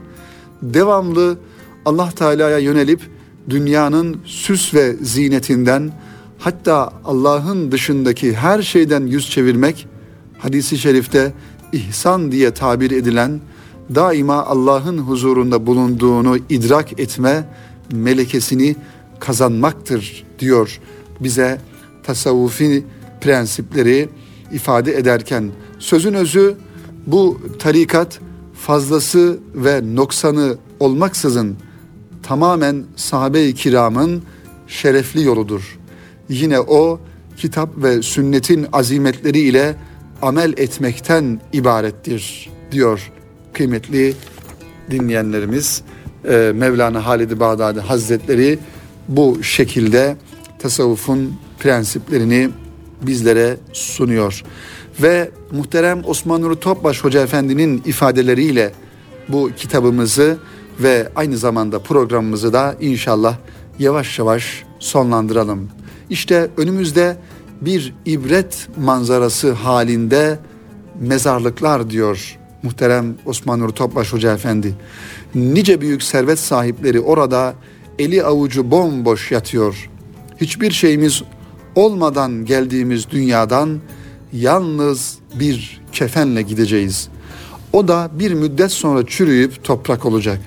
devamlı 0.62 1.38
Allah 1.86 2.10
Teala'ya 2.12 2.58
yönelip 2.58 3.02
dünyanın 3.50 4.22
süs 4.26 4.74
ve 4.74 4.94
zinetinden 4.94 5.92
hatta 6.40 6.94
Allah'ın 7.06 7.72
dışındaki 7.72 8.36
her 8.36 8.62
şeyden 8.62 9.06
yüz 9.06 9.30
çevirmek 9.30 9.88
hadisi 10.38 10.78
şerifte 10.78 11.34
ihsan 11.72 12.32
diye 12.32 12.54
tabir 12.54 12.92
edilen 12.92 13.42
daima 13.96 14.46
Allah'ın 14.46 14.98
huzurunda 14.98 15.66
bulunduğunu 15.66 16.38
idrak 16.50 17.00
etme 17.00 17.50
melekesini 17.92 18.76
kazanmaktır 19.20 20.26
diyor 20.40 20.80
bize 21.20 21.62
tasavvufi 22.04 22.84
prensipleri 23.22 24.10
ifade 24.52 24.98
ederken 24.98 25.52
sözün 25.80 26.14
özü 26.14 26.56
bu 27.08 27.42
tarikat 27.60 28.20
fazlası 28.54 29.40
ve 29.56 29.96
noksanı 29.96 30.58
olmaksızın 30.80 31.58
tamamen 32.24 32.84
sahabe-i 32.96 33.56
kiramın 33.56 34.24
şerefli 34.68 35.24
yoludur. 35.24 35.80
Yine 36.30 36.60
o 36.60 37.00
kitap 37.38 37.70
ve 37.78 38.02
sünnetin 38.02 38.68
azimetleri 38.74 39.40
ile 39.40 39.76
amel 40.22 40.54
etmekten 40.58 41.42
ibarettir 41.54 42.50
diyor 42.72 43.12
kıymetli 43.54 44.14
dinleyenlerimiz. 44.92 45.82
Ee, 46.28 46.52
Mevlana 46.56 47.06
Halid-i 47.06 47.40
Bağdadi 47.40 47.80
Hazretleri 47.80 48.60
bu 49.08 49.44
şekilde 49.44 50.16
tasavvufun 50.60 51.34
prensiplerini 51.60 52.50
bizlere 53.02 53.58
sunuyor. 53.74 54.44
Ve 55.02 55.32
muhterem 55.52 56.02
Osman 56.06 56.42
Nuri 56.42 56.60
Topbaş 56.60 57.04
Hoca 57.04 57.22
Efendi'nin 57.22 57.82
ifadeleriyle 57.86 58.72
bu 59.30 59.50
kitabımızı 59.58 60.38
ve 60.80 61.10
aynı 61.16 61.38
zamanda 61.38 61.80
programımızı 61.80 62.54
da 62.54 62.76
inşallah 62.80 63.38
yavaş 63.80 64.20
yavaş 64.20 64.64
sonlandıralım. 64.80 65.70
İşte 66.10 66.50
önümüzde 66.58 67.18
bir 67.62 67.94
ibret 68.06 68.68
manzarası 68.78 69.52
halinde 69.52 70.40
mezarlıklar 71.00 71.90
diyor 71.90 72.38
muhterem 72.64 73.16
Osman 73.26 73.60
Nur 73.60 73.70
Topbaş 73.70 74.14
Hoca 74.14 74.34
Efendi. 74.34 74.76
Nice 75.36 75.82
büyük 75.82 76.04
servet 76.04 76.40
sahipleri 76.40 77.00
orada 77.00 77.54
eli 78.00 78.24
avucu 78.24 78.72
bomboş 78.72 79.32
yatıyor. 79.32 79.90
Hiçbir 80.42 80.72
şeyimiz 80.72 81.24
olmadan 81.76 82.46
geldiğimiz 82.46 83.10
dünyadan 83.10 83.80
yalnız 84.34 85.18
bir 85.36 85.82
kefenle 85.92 86.42
gideceğiz. 86.42 87.10
O 87.74 87.88
da 87.88 88.10
bir 88.14 88.34
müddet 88.34 88.72
sonra 88.72 89.06
çürüyüp 89.08 89.64
toprak 89.64 90.06
olacak. 90.06 90.40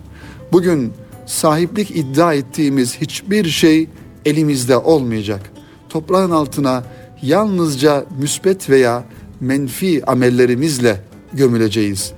Bugün 0.52 0.92
sahiplik 1.26 1.96
iddia 1.96 2.34
ettiğimiz 2.34 2.96
hiçbir 3.00 3.44
şey 3.44 3.88
elimizde 4.24 4.76
olmayacak. 4.76 5.50
Toprağın 5.88 6.30
altına 6.30 6.84
yalnızca 7.22 8.04
müsbet 8.18 8.70
veya 8.70 9.04
menfi 9.40 10.06
amellerimizle 10.06 11.00
gömüleceğiz. 11.37 12.12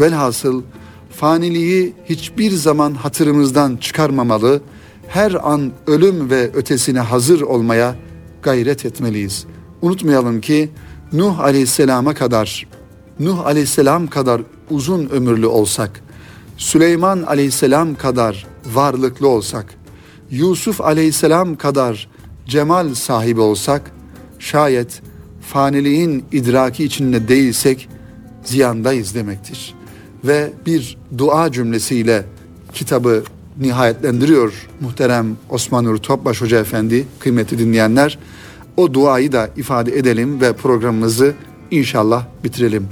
Velhasıl 0.00 0.62
faniliği 1.10 1.94
hiçbir 2.04 2.50
zaman 2.50 2.94
hatırımızdan 2.94 3.76
çıkarmamalı, 3.76 4.60
her 5.08 5.50
an 5.50 5.72
ölüm 5.86 6.30
ve 6.30 6.50
ötesine 6.54 7.00
hazır 7.00 7.40
olmaya 7.40 7.94
gayret 8.42 8.86
etmeliyiz. 8.86 9.46
Unutmayalım 9.82 10.40
ki 10.40 10.70
Nuh 11.12 11.40
Aleyhisselam'a 11.40 12.14
kadar 12.14 12.66
Nuh 13.20 13.46
Aleyhisselam 13.46 14.06
kadar 14.06 14.42
uzun 14.70 15.08
ömürlü 15.08 15.46
olsak, 15.46 16.00
Süleyman 16.56 17.22
Aleyhisselam 17.22 17.94
kadar 17.94 18.46
varlıklı 18.74 19.28
olsak, 19.28 19.74
Yusuf 20.30 20.80
Aleyhisselam 20.80 21.56
kadar 21.56 22.08
cemal 22.46 22.94
sahibi 22.94 23.40
olsak, 23.40 23.90
şayet 24.38 25.02
faniliğin 25.40 26.24
idraki 26.32 26.84
içinde 26.84 27.28
değilsek 27.28 27.88
ziyandayız 28.48 29.14
demektir. 29.14 29.74
Ve 30.24 30.52
bir 30.66 30.96
dua 31.18 31.52
cümlesiyle 31.52 32.24
kitabı 32.72 33.22
nihayetlendiriyor 33.60 34.68
muhterem 34.80 35.36
Osman 35.50 35.84
Nur 35.84 35.96
Topbaş 35.96 36.40
Hoca 36.40 36.60
Efendi, 36.60 37.06
kıymetli 37.18 37.58
dinleyenler. 37.58 38.18
O 38.76 38.94
duayı 38.94 39.32
da 39.32 39.50
ifade 39.56 39.98
edelim 39.98 40.40
ve 40.40 40.52
programımızı 40.52 41.34
inşallah 41.70 42.24
bitirelim. 42.44 42.88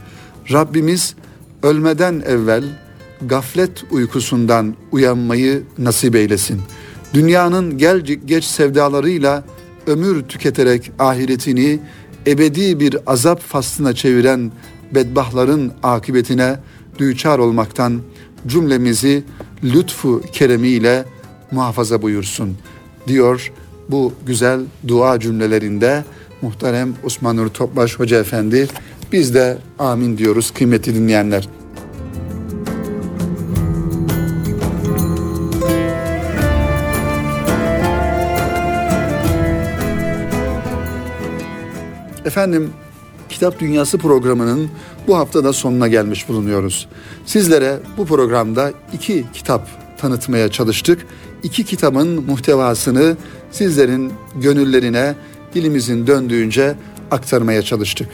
Rabbimiz 0.53 1.15
ölmeden 1.63 2.23
evvel 2.27 2.65
gaflet 3.23 3.85
uykusundan 3.91 4.75
uyanmayı 4.93 5.63
nasip 5.79 6.17
eylesin. 6.17 6.61
Dünyanın 7.15 7.79
gel 7.79 8.01
geç 8.01 8.45
sevdalarıyla 8.45 9.45
ömür 9.87 10.23
tüketerek 10.23 10.93
ahiretini 10.99 11.81
ebedi 12.27 12.81
bir 12.81 12.97
azap 13.07 13.41
faslına 13.41 13.95
çeviren 13.95 14.53
bedbahların 14.95 15.73
akıbetine 15.83 16.59
düçar 16.99 17.39
olmaktan 17.39 18.01
cümlemizi 18.47 19.25
lütfu 19.65 20.23
keremiyle 20.33 21.05
muhafaza 21.51 22.03
buyursun 22.03 22.57
diyor 23.07 23.53
bu 23.89 24.13
güzel 24.27 24.61
dua 24.89 25.21
cümlelerinde 25.21 26.05
muhterem 26.43 26.95
Osman 27.05 27.37
Nur 27.37 27.49
Topbaş 27.49 27.99
Hoca 27.99 28.21
Efendi 28.21 28.69
biz 29.13 29.35
de 29.35 29.59
amin 29.79 30.19
diyoruz 30.19 30.51
kıymetli 30.51 30.95
dinleyenler. 30.95 31.49
Efendim 42.25 42.73
Kitap 43.29 43.61
Dünyası 43.61 43.99
programının 43.99 44.69
bu 45.07 45.17
haftada 45.17 45.53
sonuna 45.53 45.89
gelmiş 45.89 46.29
bulunuyoruz. 46.29 46.89
Sizlere 47.27 47.79
bu 47.97 48.07
programda 48.07 48.73
iki 48.93 49.25
kitap 49.33 49.69
tanıtmaya 49.99 50.51
çalıştık. 50.51 51.07
İki 51.43 51.65
kitabın 51.65 52.09
muhtevasını 52.09 53.17
sizlerin 53.51 54.13
gönüllerine 54.35 55.15
dilimizin 55.55 56.07
döndüğünce 56.07 56.75
aktarmaya 57.11 57.63
çalıştık. 57.63 58.09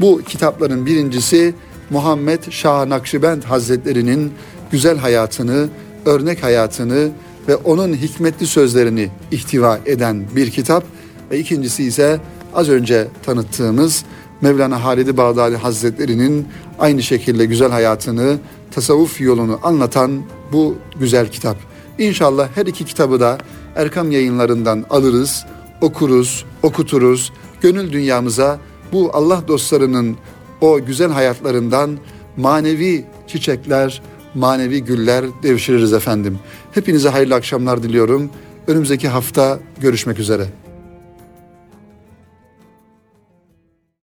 Bu 0.00 0.22
kitapların 0.28 0.86
birincisi 0.86 1.54
Muhammed 1.90 2.50
Şah 2.50 2.86
Nakşibend 2.86 3.42
Hazretleri'nin 3.42 4.32
güzel 4.70 4.98
hayatını, 4.98 5.68
örnek 6.06 6.42
hayatını 6.42 7.10
ve 7.48 7.56
onun 7.56 7.94
hikmetli 7.94 8.46
sözlerini 8.46 9.10
ihtiva 9.30 9.78
eden 9.86 10.24
bir 10.36 10.50
kitap 10.50 10.84
ve 11.30 11.38
ikincisi 11.38 11.84
ise 11.84 12.20
az 12.54 12.68
önce 12.68 13.08
tanıttığımız 13.26 14.04
Mevlana 14.40 14.84
Halid-i 14.84 15.16
Bağdadi 15.16 15.56
Hazretleri'nin 15.56 16.48
aynı 16.78 17.02
şekilde 17.02 17.44
güzel 17.44 17.70
hayatını, 17.70 18.38
tasavvuf 18.70 19.20
yolunu 19.20 19.60
anlatan 19.62 20.22
bu 20.52 20.76
güzel 21.00 21.28
kitap. 21.28 21.56
İnşallah 21.98 22.48
her 22.54 22.66
iki 22.66 22.84
kitabı 22.84 23.20
da 23.20 23.38
Erkam 23.76 24.10
yayınlarından 24.10 24.84
alırız, 24.90 25.46
okuruz, 25.80 26.44
okuturuz. 26.62 27.32
Gönül 27.60 27.92
dünyamıza 27.92 28.58
bu 28.92 29.10
Allah 29.12 29.42
dostlarının 29.48 30.16
o 30.60 30.84
güzel 30.84 31.10
hayatlarından 31.10 31.98
manevi 32.36 33.04
çiçekler, 33.26 34.02
manevi 34.34 34.84
güller 34.84 35.24
devşiririz 35.42 35.92
efendim. 35.92 36.38
Hepinize 36.72 37.08
hayırlı 37.08 37.34
akşamlar 37.34 37.82
diliyorum. 37.82 38.30
Önümüzdeki 38.66 39.08
hafta 39.08 39.58
görüşmek 39.80 40.18
üzere. 40.18 40.63